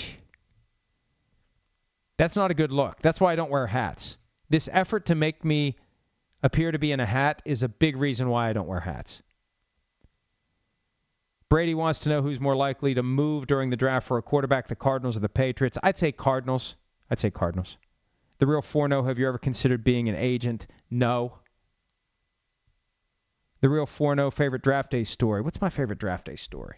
[2.18, 3.00] that's not a good look.
[3.02, 4.18] That's why I don't wear hats.
[4.48, 5.76] This effort to make me
[6.42, 9.22] appear to be in a hat is a big reason why I don't wear hats.
[11.52, 14.68] Brady wants to know who's more likely to move during the draft for a quarterback,
[14.68, 15.76] the Cardinals or the Patriots.
[15.82, 16.76] I'd say Cardinals.
[17.10, 17.76] I'd say Cardinals.
[18.38, 20.66] The real 4 have you ever considered being an agent?
[20.90, 21.40] No.
[23.60, 25.42] The real 4 0 favorite draft day story.
[25.42, 26.76] What's my favorite draft day story?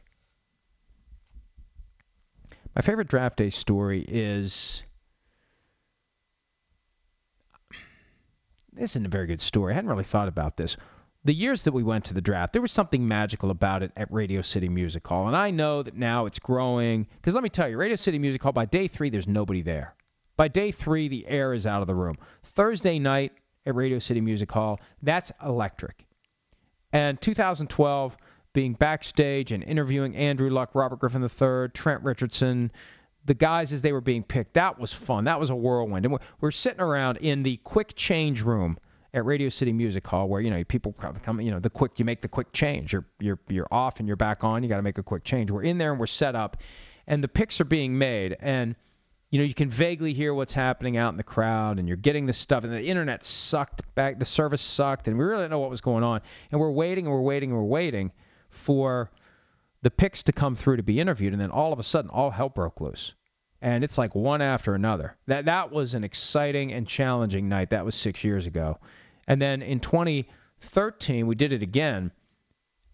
[2.74, 4.82] My favorite draft day story is.
[8.72, 9.72] This isn't a very good story.
[9.72, 10.76] I hadn't really thought about this.
[11.24, 14.12] The years that we went to the draft, there was something magical about it at
[14.12, 15.26] Radio City Music Hall.
[15.26, 17.06] And I know that now it's growing.
[17.16, 19.94] Because let me tell you, Radio City Music Hall, by day three, there's nobody there.
[20.36, 22.18] By day three, the air is out of the room.
[22.42, 23.32] Thursday night
[23.64, 26.04] at Radio City Music Hall, that's electric.
[26.92, 28.16] And 2012,
[28.52, 32.70] being backstage and interviewing Andrew Luck, Robert Griffin III, Trent Richardson,
[33.24, 35.24] the guys as they were being picked, that was fun.
[35.24, 36.04] That was a whirlwind.
[36.04, 38.78] And we're, we're sitting around in the quick change room
[39.14, 42.04] at Radio City Music Hall, where you know people come, you know, the quick you
[42.04, 42.92] make the quick change.
[42.92, 44.62] You're you're you're off and you're back on.
[44.62, 45.50] You got to make a quick change.
[45.50, 46.58] We're in there and we're set up,
[47.06, 48.76] and the picks are being made and
[49.34, 52.24] you know, you can vaguely hear what's happening out in the crowd, and you're getting
[52.24, 55.58] this stuff, and the internet sucked back, the service sucked, and we really didn't know
[55.58, 56.20] what was going on.
[56.52, 58.12] And we're waiting, and we're waiting, and we're waiting
[58.50, 59.10] for
[59.82, 62.30] the picks to come through to be interviewed, and then all of a sudden, all
[62.30, 63.12] hell broke loose.
[63.60, 65.16] And it's like one after another.
[65.26, 67.70] That that was an exciting and challenging night.
[67.70, 68.78] That was six years ago.
[69.26, 72.12] And then in 2013, we did it again.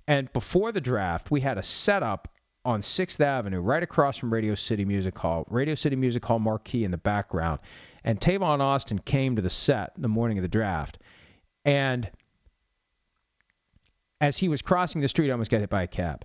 [0.07, 2.28] And before the draft, we had a setup
[2.64, 5.47] on 6th Avenue, right across from Radio City Music Hall.
[5.49, 7.61] Radio City Music Hall marquee in the background.
[8.05, 10.99] And Tavon Austin came to the set the morning of the draft.
[11.64, 12.11] And
[14.20, 16.24] as he was crossing the street, I almost got hit by a cab.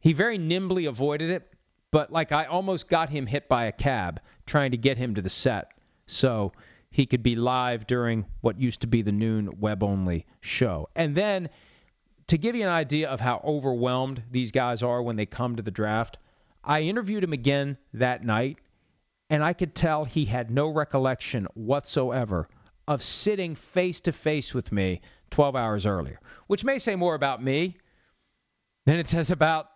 [0.00, 1.52] He very nimbly avoided it,
[1.90, 5.22] but like I almost got him hit by a cab trying to get him to
[5.22, 5.72] the set
[6.10, 6.52] so
[6.90, 10.88] he could be live during what used to be the noon web only show.
[10.94, 11.48] And then
[12.28, 15.62] to give you an idea of how overwhelmed these guys are when they come to
[15.62, 16.18] the draft,
[16.62, 18.58] I interviewed him again that night,
[19.28, 22.48] and I could tell he had no recollection whatsoever
[22.86, 27.42] of sitting face to face with me 12 hours earlier, which may say more about
[27.42, 27.76] me
[28.86, 29.68] than it says about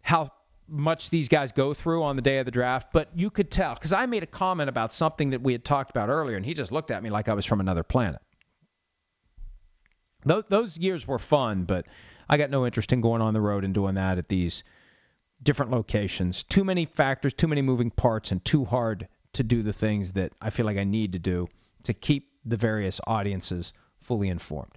[0.00, 0.30] how
[0.70, 2.92] much these guys go through on the day of the draft.
[2.92, 5.90] But you could tell because I made a comment about something that we had talked
[5.90, 8.20] about earlier, and he just looked at me like I was from another planet.
[10.24, 11.86] Those years were fun, but
[12.28, 14.64] I got no interest in going on the road and doing that at these
[15.42, 16.44] different locations.
[16.44, 20.32] Too many factors, too many moving parts, and too hard to do the things that
[20.40, 21.48] I feel like I need to do
[21.84, 24.72] to keep the various audiences fully informed.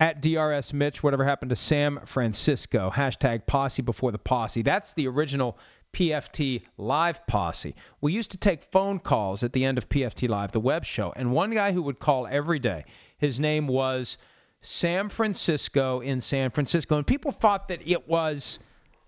[0.00, 2.90] At DRS Mitch, whatever happened to Sam Francisco?
[2.90, 4.62] Hashtag posse before the posse.
[4.62, 5.58] That's the original
[5.92, 7.74] PFT Live posse.
[8.00, 11.12] We used to take phone calls at the end of PFT Live, the web show,
[11.14, 12.86] and one guy who would call every day,
[13.18, 14.16] his name was
[14.62, 18.58] Sam Francisco in San Francisco, and people thought that it was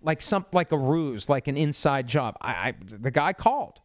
[0.02, 2.36] like some like a ruse, like an inside job.
[2.38, 3.80] I, I the guy called,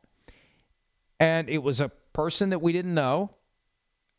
[1.21, 3.31] and it was a person that we didn't know,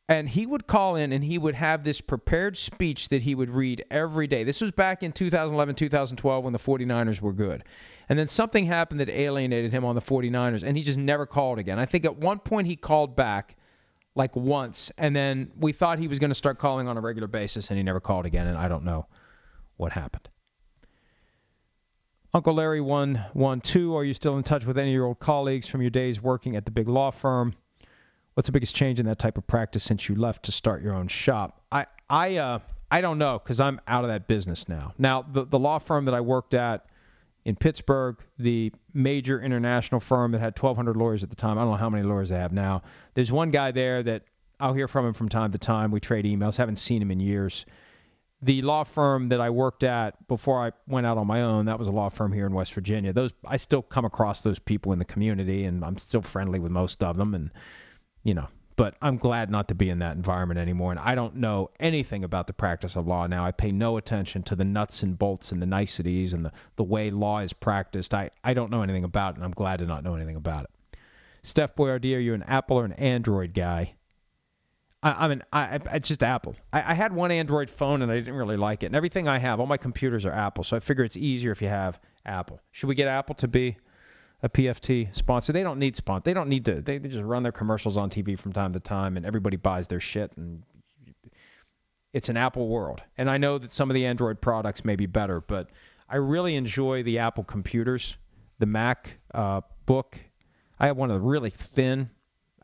[0.09, 3.50] and he would call in and he would have this prepared speech that he would
[3.50, 4.42] read every day.
[4.42, 7.64] This was back in 2011, 2012 when the 49ers were good.
[8.09, 11.59] And then something happened that alienated him on the 49ers, and he just never called
[11.59, 11.78] again.
[11.78, 13.56] I think at one point he called back
[14.14, 17.28] like once, and then we thought he was going to start calling on a regular
[17.28, 19.06] basis, and he never called again, and I don't know
[19.76, 20.28] what happened.
[22.32, 25.82] Uncle Larry 112, are you still in touch with any of your old colleagues from
[25.82, 27.54] your days working at the big law firm?
[28.39, 30.95] What's the biggest change in that type of practice since you left to start your
[30.95, 31.61] own shop?
[31.72, 34.95] I I uh I don't know because I'm out of that business now.
[34.97, 36.86] Now the the law firm that I worked at
[37.45, 41.59] in Pittsburgh, the major international firm that had 1,200 lawyers at the time.
[41.59, 42.82] I don't know how many lawyers they have now.
[43.14, 44.22] There's one guy there that
[44.61, 45.91] I'll hear from him from time to time.
[45.91, 46.57] We trade emails.
[46.57, 47.66] Haven't seen him in years.
[48.43, 51.80] The law firm that I worked at before I went out on my own, that
[51.80, 53.12] was a law firm here in West Virginia.
[53.12, 56.70] Those I still come across those people in the community, and I'm still friendly with
[56.70, 57.34] most of them.
[57.34, 57.51] And
[58.23, 60.93] you know, but I'm glad not to be in that environment anymore.
[60.93, 63.45] And I don't know anything about the practice of law now.
[63.45, 66.85] I pay no attention to the nuts and bolts and the niceties and the, the
[66.85, 68.14] way law is practiced.
[68.14, 70.64] I, I don't know anything about it, and I'm glad to not know anything about
[70.64, 70.99] it.
[71.43, 73.95] Steph Boyardee, are you an Apple or an Android guy?
[75.03, 76.57] I, I'm an, I, it's just Apple.
[76.73, 78.87] I, I had one Android phone and I didn't really like it.
[78.87, 80.64] And everything I have, all my computers are Apple.
[80.64, 82.61] So I figure it's easier if you have Apple.
[82.73, 83.77] Should we get Apple to be
[84.43, 85.53] a PFT sponsor.
[85.53, 86.22] They don't need sponsor.
[86.24, 86.80] They don't need to.
[86.80, 90.01] They, just run their commercials on TV from time to time, and everybody buys their
[90.01, 90.32] shit.
[90.36, 90.62] And
[92.12, 93.03] it's an Apple world.
[93.16, 95.70] And I know that some of the Android products may be better, but
[96.09, 98.16] I really enjoy the Apple computers.
[98.59, 100.18] The Mac uh, Book.
[100.80, 102.11] I have one of the really thin.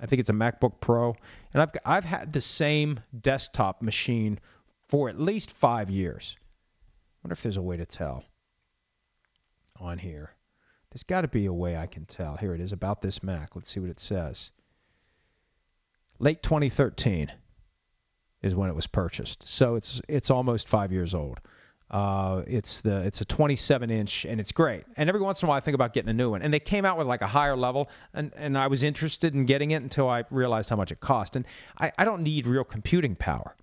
[0.00, 1.16] I think it's a MacBook Pro,
[1.52, 4.40] and I've got, I've had the same desktop machine
[4.88, 6.36] for at least five years.
[6.38, 6.44] I
[7.22, 8.24] wonder if there's a way to tell
[9.80, 10.30] on here.
[10.94, 12.36] There's got to be a way I can tell.
[12.36, 13.56] Here it is about this Mac.
[13.56, 14.52] Let's see what it says.
[16.20, 17.32] Late 2013
[18.42, 19.48] is when it was purchased.
[19.48, 21.40] So it's it's almost five years old.
[21.90, 24.84] Uh, it's the it's a 27 inch and it's great.
[24.96, 26.42] And every once in a while I think about getting a new one.
[26.42, 29.46] And they came out with like a higher level, and and I was interested in
[29.46, 31.34] getting it until I realized how much it cost.
[31.34, 31.44] And
[31.76, 33.56] I, I don't need real computing power.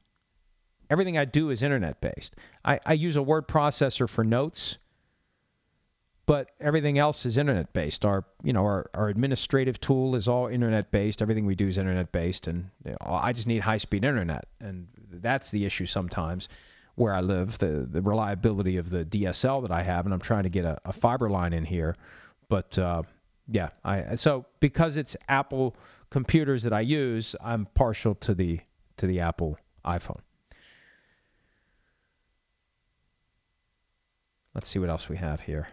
[0.89, 2.35] Everything I do is internet based.
[2.65, 4.77] I, I use a word processor for notes
[6.25, 8.05] but everything else is internet based.
[8.05, 11.21] Our you know our, our administrative tool is all internet based.
[11.21, 14.47] Everything we do is internet based, and you know, I just need high speed internet,
[14.59, 16.49] and that's the issue sometimes
[16.95, 17.57] where I live.
[17.57, 20.79] The the reliability of the DSL that I have, and I'm trying to get a,
[20.85, 21.95] a fiber line in here,
[22.49, 23.03] but uh,
[23.47, 25.75] yeah, I so because it's Apple
[26.09, 28.59] computers that I use, I'm partial to the
[28.97, 30.19] to the Apple iPhone.
[34.53, 35.67] Let's see what else we have here.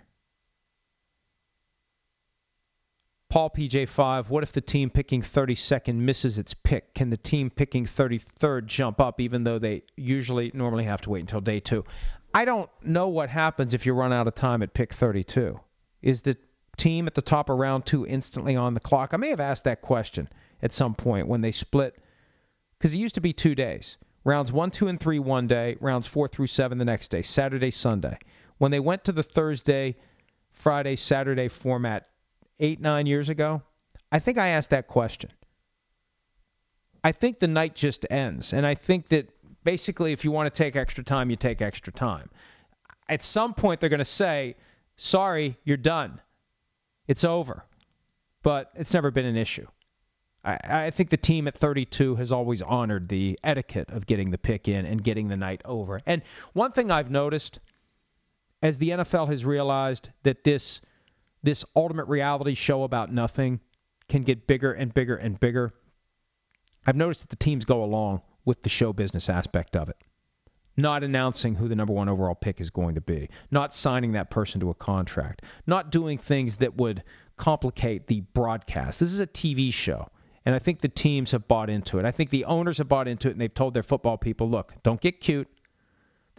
[3.31, 6.95] Paul PJ5, what if the team picking 32nd misses its pick?
[6.95, 11.21] Can the team picking 33rd jump up even though they usually normally have to wait
[11.21, 11.85] until day two?
[12.33, 15.61] I don't know what happens if you run out of time at pick 32.
[16.01, 16.39] Is the
[16.79, 19.13] team at the top of round two instantly on the clock?
[19.13, 20.31] I may have asked that question
[20.63, 21.99] at some point when they split,
[22.79, 23.99] because it used to be two days.
[24.25, 27.71] Rounds one, two, and three one day, rounds four through seven the next day, Saturday,
[27.71, 28.19] Sunday.
[28.57, 29.97] When they went to the Thursday,
[30.53, 32.09] Friday, Saturday format
[32.61, 33.63] eight, nine years ago?
[34.11, 35.31] I think I asked that question.
[37.05, 38.53] I think the night just ends.
[38.53, 39.29] And I think that
[39.65, 42.31] basically, if you want to take extra time, you take extra time.
[43.09, 44.57] At some point, they're going to say,
[44.97, 46.21] sorry, you're done.
[47.07, 47.65] It's over.
[48.43, 49.67] But it's never been an issue.
[50.45, 54.39] I, I think the team at 32 has always honored the etiquette of getting the
[54.39, 56.01] pick in and getting the night over.
[56.07, 57.61] And one thing I've noticed
[58.63, 60.81] as the NFL has realized that this
[61.49, 63.59] this ultimate reality show about nothing
[64.07, 65.73] can get bigger and bigger and bigger.
[66.87, 69.97] I've noticed that the teams go along with the show business aspect of it.
[70.77, 74.29] Not announcing who the number one overall pick is going to be, not signing that
[74.29, 77.03] person to a contract, not doing things that would
[77.39, 79.01] complicate the broadcast.
[79.01, 80.11] This is a TV show.
[80.45, 82.05] And I think the teams have bought into it.
[82.05, 84.75] I think the owners have bought into it and they've told their football people, look,
[84.83, 85.49] don't get cute.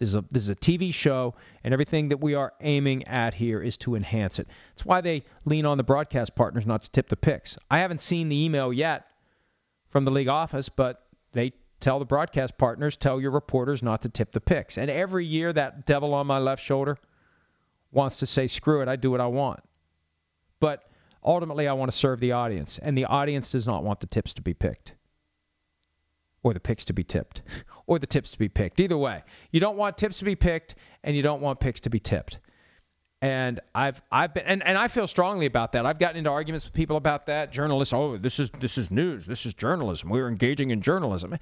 [0.00, 3.34] This is a this is a TV show, and everything that we are aiming at
[3.34, 4.48] here is to enhance it.
[4.70, 7.58] That's why they lean on the broadcast partners not to tip the picks.
[7.70, 9.06] I haven't seen the email yet
[9.90, 14.08] from the league office, but they tell the broadcast partners, tell your reporters not to
[14.08, 14.78] tip the picks.
[14.78, 16.96] And every year, that devil on my left shoulder
[17.92, 19.60] wants to say, screw it, I do what I want.
[20.60, 20.82] But
[21.22, 24.32] ultimately, I want to serve the audience, and the audience does not want the tips
[24.34, 24.94] to be picked
[26.42, 27.42] or the picks to be tipped,
[27.86, 28.80] or the tips to be picked.
[28.80, 30.74] Either way, you don't want tips to be picked,
[31.04, 32.38] and you don't want picks to be tipped.
[33.22, 35.84] And I've I've been and, and I feel strongly about that.
[35.84, 37.52] I've gotten into arguments with people about that.
[37.52, 39.26] Journalists, oh, this is this is news.
[39.26, 40.08] This is journalism.
[40.08, 41.36] We're engaging in journalism.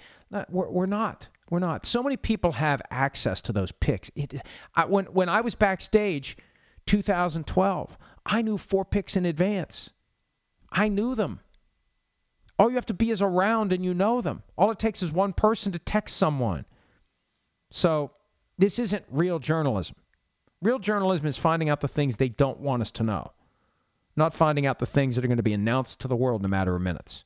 [0.49, 1.29] we're, we're not.
[1.51, 1.87] We're not.
[1.87, 4.11] So many people have access to those picks.
[4.17, 4.43] It,
[4.75, 6.37] I, when when I was backstage,
[6.87, 7.97] 2012,
[8.27, 9.91] I knew four picks in advance.
[10.73, 11.41] I knew them.
[12.59, 14.43] All you have to be is around and you know them.
[14.57, 16.65] All it takes is one person to text someone.
[17.71, 18.11] So
[18.59, 19.97] this isn't real journalism.
[20.61, 23.31] Real journalism is finding out the things they don't want us to know,
[24.17, 26.45] not finding out the things that are going to be announced to the world in
[26.47, 27.25] a matter of minutes.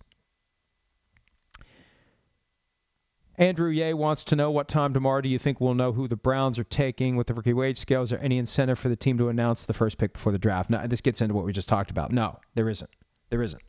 [3.39, 6.17] Andrew Ye wants to know what time tomorrow do you think we'll know who the
[6.17, 9.31] Browns are taking with the rookie wage scales there any incentive for the team to
[9.31, 10.69] announce the first pick before the draft?
[10.69, 12.13] No, this gets into what we just talked about.
[12.13, 12.91] No, there isn't.
[13.31, 13.63] There isn't.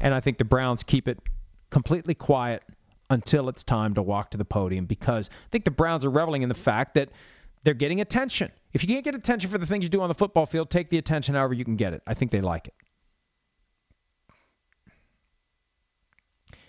[0.00, 1.18] And I think the Browns keep it
[1.70, 2.62] completely quiet
[3.08, 6.42] until it's time to walk to the podium because I think the Browns are reveling
[6.42, 7.10] in the fact that
[7.64, 8.50] they're getting attention.
[8.72, 10.88] If you can't get attention for the things you do on the football field, take
[10.88, 12.02] the attention however you can get it.
[12.06, 12.74] I think they like it.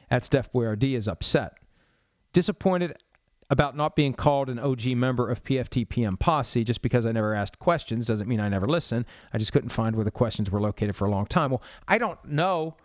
[0.10, 1.54] At Steph Boyardee is upset.
[2.34, 2.98] Disappointed
[3.50, 7.34] about not being called an OG member of PFT PM Posse just because I never
[7.34, 9.06] asked questions doesn't mean I never listen.
[9.34, 11.52] I just couldn't find where the questions were located for a long time.
[11.52, 12.76] Well, I don't know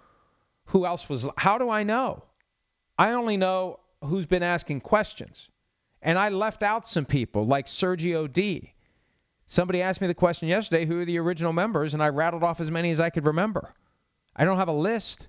[0.66, 1.28] who else was.
[1.36, 2.24] How do I know?
[2.98, 5.48] I only know who's been asking questions.
[6.02, 8.72] And I left out some people like Sergio D.
[9.46, 12.60] Somebody asked me the question yesterday who are the original members, and I rattled off
[12.60, 13.72] as many as I could remember.
[14.34, 15.28] I don't have a list.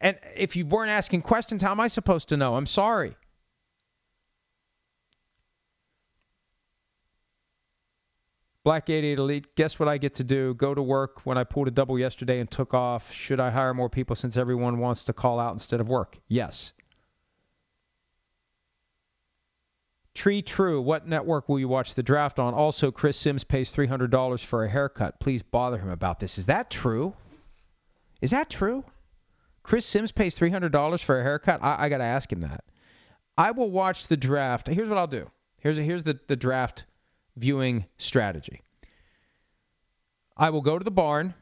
[0.00, 2.56] And if you weren't asking questions, how am I supposed to know?
[2.56, 3.16] I'm sorry.
[8.70, 10.54] Black 88 Elite, guess what I get to do?
[10.54, 13.12] Go to work when I pulled a double yesterday and took off.
[13.12, 16.16] Should I hire more people since everyone wants to call out instead of work?
[16.28, 16.72] Yes.
[20.14, 22.54] Tree True, what network will you watch the draft on?
[22.54, 25.18] Also, Chris Simms pays $300 for a haircut.
[25.18, 26.38] Please bother him about this.
[26.38, 27.12] Is that true?
[28.20, 28.84] Is that true?
[29.64, 31.60] Chris Simms pays $300 for a haircut?
[31.60, 32.62] I, I got to ask him that.
[33.36, 34.68] I will watch the draft.
[34.68, 35.28] Here's what I'll do.
[35.58, 36.84] Here's here's the, the draft
[37.40, 38.60] viewing strategy.
[40.36, 41.34] I will go to the barn.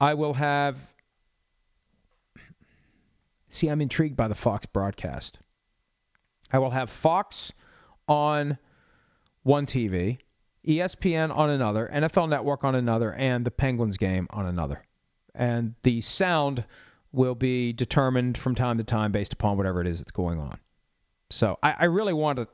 [0.00, 0.78] I will have.
[3.48, 5.38] See, I'm intrigued by the Fox broadcast.
[6.52, 7.52] I will have Fox
[8.06, 8.58] on
[9.42, 10.18] one TV,
[10.66, 14.84] ESPN on another, NFL Network on another, and the Penguins game on another.
[15.34, 16.64] And the sound
[17.12, 20.58] will be determined from time to time based upon whatever it is that's going on.
[21.30, 22.48] So I, I really want to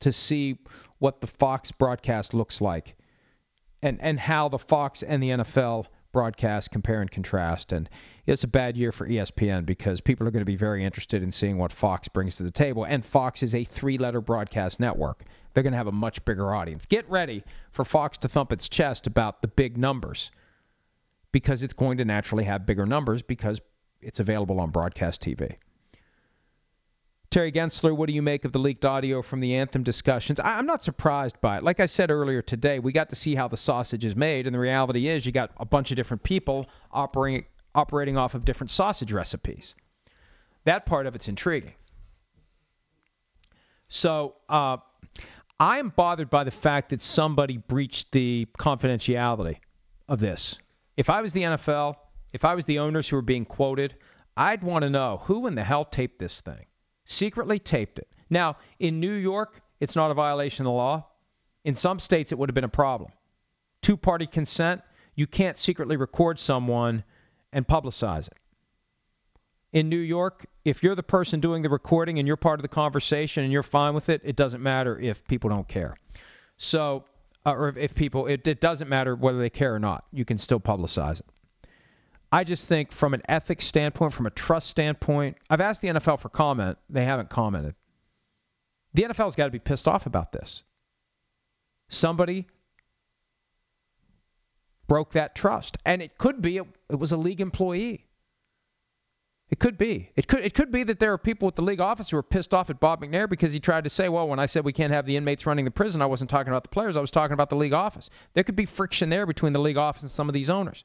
[0.00, 0.58] to see
[0.98, 2.96] what the Fox broadcast looks like,
[3.82, 7.72] and and how the Fox and the NFL broadcast compare and contrast.
[7.72, 7.88] And
[8.26, 11.30] it's a bad year for ESPN because people are going to be very interested in
[11.30, 12.84] seeing what Fox brings to the table.
[12.84, 15.24] And Fox is a three-letter broadcast network.
[15.52, 16.86] They're going to have a much bigger audience.
[16.86, 20.30] Get ready for Fox to thump its chest about the big numbers
[21.32, 23.60] because it's going to naturally have bigger numbers because
[24.00, 25.56] it's available on broadcast TV.
[27.30, 30.40] Terry Gensler, what do you make of the leaked audio from the anthem discussions?
[30.40, 31.62] I, am not surprised by it.
[31.62, 34.54] Like I said earlier today, we got to see how the sausage is made, and
[34.54, 38.72] the reality is you got a bunch of different people operating operating off of different
[38.72, 39.76] sausage recipes.
[40.64, 41.74] That part of it's intriguing.
[43.88, 44.78] So uh,
[45.60, 49.58] I am bothered by the fact that somebody breached the confidentiality
[50.08, 50.58] of this.
[50.96, 51.94] If I was the NFL,
[52.32, 53.94] if I was the owners who were being quoted,
[54.36, 56.66] I'd want to know who in the hell taped this thing.
[57.10, 58.06] Secretly taped it.
[58.30, 61.08] Now, in New York, it's not a violation of the law.
[61.64, 63.10] In some states, it would have been a problem.
[63.82, 64.82] Two party consent,
[65.16, 67.02] you can't secretly record someone
[67.52, 68.36] and publicize it.
[69.72, 72.68] In New York, if you're the person doing the recording and you're part of the
[72.68, 75.96] conversation and you're fine with it, it doesn't matter if people don't care.
[76.58, 77.04] So,
[77.44, 80.04] uh, or if, people, it, it doesn't matter whether they care or not.
[80.12, 81.26] You can still publicize it.
[82.32, 86.20] I just think from an ethics standpoint, from a trust standpoint, I've asked the NFL
[86.20, 86.78] for comment.
[86.88, 87.74] They haven't commented.
[88.94, 90.62] The NFL's got to be pissed off about this.
[91.88, 92.46] Somebody
[94.86, 95.76] broke that trust.
[95.84, 98.06] And it could be it, it was a league employee.
[99.48, 100.10] It could be.
[100.14, 102.22] It could it could be that there are people with the league office who are
[102.22, 104.72] pissed off at Bob McNair because he tried to say, well, when I said we
[104.72, 107.10] can't have the inmates running the prison, I wasn't talking about the players, I was
[107.10, 108.10] talking about the league office.
[108.34, 110.84] There could be friction there between the league office and some of these owners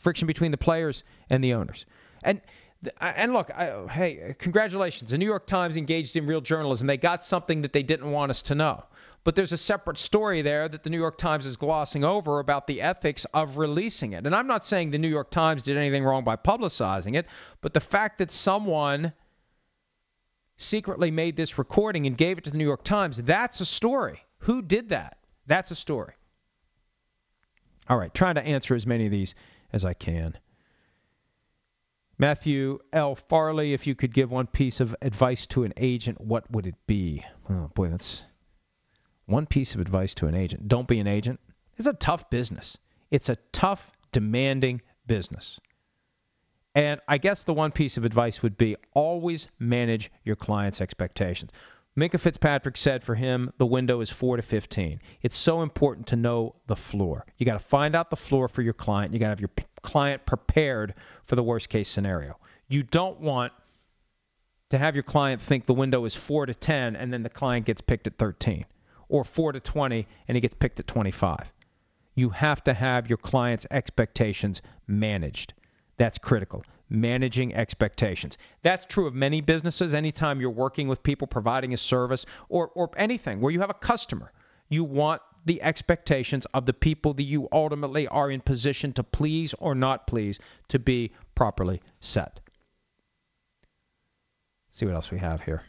[0.00, 1.86] friction between the players and the owners.
[2.22, 2.40] And
[2.98, 5.10] and look, I, hey, congratulations.
[5.10, 6.86] The New York Times engaged in real journalism.
[6.86, 8.84] They got something that they didn't want us to know.
[9.22, 12.66] But there's a separate story there that the New York Times is glossing over about
[12.66, 14.24] the ethics of releasing it.
[14.24, 17.26] And I'm not saying the New York Times did anything wrong by publicizing it,
[17.60, 19.12] but the fact that someone
[20.56, 24.24] secretly made this recording and gave it to the New York Times, that's a story.
[24.38, 25.18] Who did that?
[25.46, 26.14] That's a story.
[27.90, 29.34] All right, trying to answer as many of these
[29.72, 30.36] as I can.
[32.18, 33.14] Matthew L.
[33.14, 36.74] Farley, if you could give one piece of advice to an agent, what would it
[36.86, 37.24] be?
[37.48, 38.22] Oh, boy, that's
[39.24, 40.68] one piece of advice to an agent.
[40.68, 41.40] Don't be an agent.
[41.78, 42.76] It's a tough business.
[43.10, 45.58] It's a tough, demanding business.
[46.74, 51.52] And I guess the one piece of advice would be always manage your client's expectations.
[51.98, 55.00] Minkah Fitzpatrick said for him, the window is 4 to 15.
[55.22, 57.26] It's so important to know the floor.
[57.36, 59.12] You got to find out the floor for your client.
[59.12, 62.38] You got to have your p- client prepared for the worst case scenario.
[62.68, 63.52] You don't want
[64.70, 67.66] to have your client think the window is 4 to 10 and then the client
[67.66, 68.66] gets picked at 13
[69.08, 71.52] or 4 to 20 and he gets picked at 25.
[72.14, 75.54] You have to have your client's expectations managed.
[75.96, 78.36] That's critical managing expectations.
[78.62, 79.94] That's true of many businesses.
[79.94, 83.74] Anytime you're working with people providing a service or, or anything where you have a
[83.74, 84.32] customer,
[84.68, 89.54] you want the expectations of the people that you ultimately are in position to please
[89.54, 90.38] or not please
[90.68, 92.40] to be properly set.
[94.72, 95.62] See what else we have here.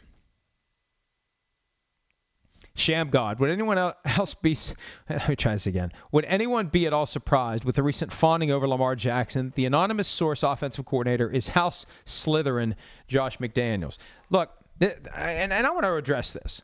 [2.74, 3.38] Sham God.
[3.38, 4.56] Would anyone else be?
[5.10, 5.92] Let me try this again.
[6.12, 9.52] Would anyone be at all surprised with the recent fawning over Lamar Jackson?
[9.54, 12.74] The anonymous source offensive coordinator is House Slytherin
[13.08, 13.98] Josh McDaniels.
[14.30, 14.50] Look,
[14.80, 16.62] and, I want to address this.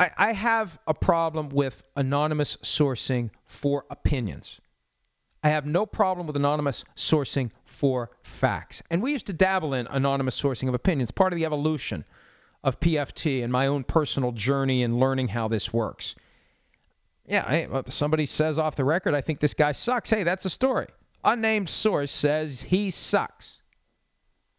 [0.00, 4.60] I have a problem with anonymous sourcing for opinions.
[5.42, 8.82] I have no problem with anonymous sourcing for facts.
[8.90, 12.04] And we used to dabble in anonymous sourcing of opinions, part of the evolution
[12.62, 16.14] of PFT and my own personal journey in learning how this works.
[17.26, 20.10] Yeah, hey, uh, somebody says off the record, I think this guy sucks.
[20.10, 20.86] Hey, that's a story.
[21.22, 23.60] Unnamed source says he sucks.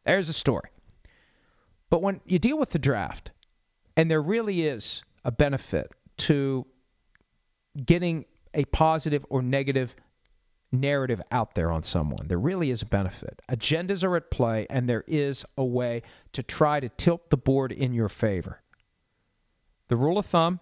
[0.06, 0.70] There's a story.
[1.90, 3.32] But when you deal with the draft,
[3.98, 6.66] and there really is a benefit to
[7.84, 9.96] getting a positive or negative
[10.72, 12.28] narrative out there on someone.
[12.28, 13.42] There really is a benefit.
[13.50, 17.72] Agendas are at play, and there is a way to try to tilt the board
[17.72, 18.62] in your favor.
[19.88, 20.60] The rule of thumb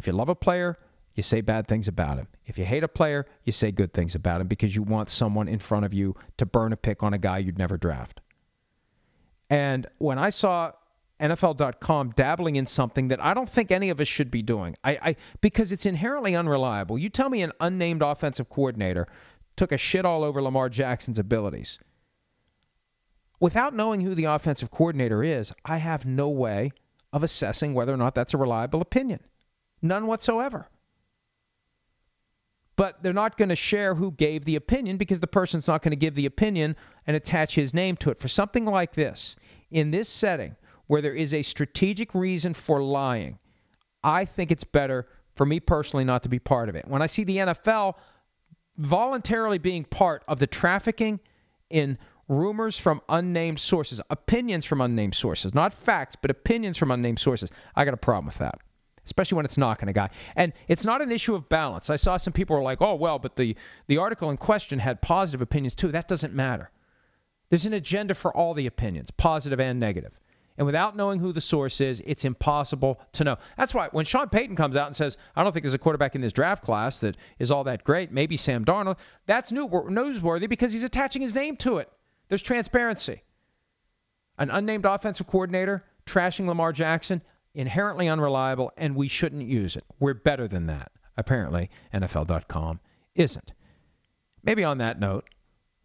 [0.00, 0.78] if you love a player,
[1.14, 2.26] you say bad things about him.
[2.46, 5.46] If you hate a player, you say good things about him because you want someone
[5.46, 8.22] in front of you to burn a pick on a guy you'd never draft.
[9.50, 10.72] And when I saw
[11.20, 14.92] NFL.com dabbling in something that I don't think any of us should be doing, I,
[14.92, 16.96] I because it's inherently unreliable.
[16.96, 19.06] You tell me an unnamed offensive coordinator
[19.56, 21.78] took a shit all over Lamar Jackson's abilities.
[23.38, 26.72] Without knowing who the offensive coordinator is, I have no way
[27.12, 29.20] of assessing whether or not that's a reliable opinion.
[29.82, 30.68] None whatsoever.
[32.76, 35.92] But they're not going to share who gave the opinion because the person's not going
[35.92, 38.18] to give the opinion and attach his name to it.
[38.18, 39.36] For something like this,
[39.70, 40.56] in this setting
[40.86, 43.38] where there is a strategic reason for lying,
[44.02, 46.86] I think it's better for me personally not to be part of it.
[46.88, 47.94] When I see the NFL
[48.80, 51.20] voluntarily being part of the trafficking
[51.68, 51.98] in
[52.28, 57.50] rumors from unnamed sources, opinions from unnamed sources, not facts, but opinions from unnamed sources,
[57.76, 58.60] I got a problem with that
[59.06, 60.10] especially when it's knocking a guy.
[60.36, 61.90] And it's not an issue of balance.
[61.90, 63.56] I saw some people were like, "Oh well, but the
[63.88, 66.70] the article in question had positive opinions too." That doesn't matter.
[67.48, 70.16] There's an agenda for all the opinions, positive and negative.
[70.60, 73.38] And without knowing who the source is, it's impossible to know.
[73.56, 76.14] That's why when Sean Payton comes out and says, I don't think there's a quarterback
[76.14, 80.50] in this draft class that is all that great, maybe Sam Darnold, that's new, newsworthy
[80.50, 81.90] because he's attaching his name to it.
[82.28, 83.22] There's transparency.
[84.36, 87.22] An unnamed offensive coordinator trashing Lamar Jackson,
[87.54, 89.84] inherently unreliable, and we shouldn't use it.
[89.98, 90.92] We're better than that.
[91.16, 92.80] Apparently, NFL.com
[93.14, 93.52] isn't.
[94.42, 95.24] Maybe on that note,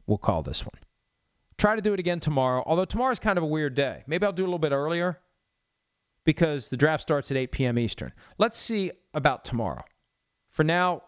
[0.06, 0.85] we'll call this one.
[1.58, 4.04] Try to do it again tomorrow, although tomorrow's kind of a weird day.
[4.08, 5.20] Maybe I'll do a little bit earlier
[6.26, 7.80] because the draft starts at 8 p.m.
[7.80, 8.12] Eastern.
[8.38, 9.84] Let's see about tomorrow.
[10.52, 11.04] For now,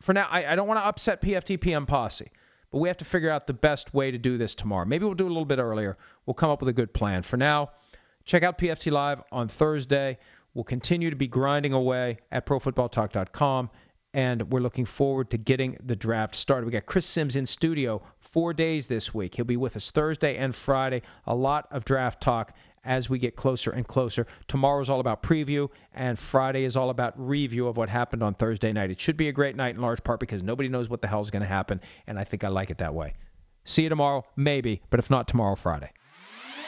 [0.00, 2.30] for now, I, I don't want to upset PFT PM posse,
[2.70, 4.84] but we have to figure out the best way to do this tomorrow.
[4.84, 5.96] Maybe we'll do a little bit earlier.
[6.26, 7.22] We'll come up with a good plan.
[7.22, 7.70] For now,
[8.26, 10.18] Check out PFT Live on Thursday.
[10.52, 13.70] We'll continue to be grinding away at ProFootballTalk.com,
[14.14, 16.66] and we're looking forward to getting the draft started.
[16.66, 18.02] We got Chris Simms in studio
[18.36, 19.34] four days this week.
[19.34, 21.00] He'll be with us Thursday and Friday.
[21.26, 22.54] A lot of draft talk
[22.84, 24.26] as we get closer and closer.
[24.46, 28.74] Tomorrow's all about preview, and Friday is all about review of what happened on Thursday
[28.74, 28.90] night.
[28.90, 31.22] It should be a great night in large part because nobody knows what the hell
[31.22, 33.14] is going to happen, and I think I like it that way.
[33.64, 35.90] See you tomorrow, maybe, but if not tomorrow, Friday.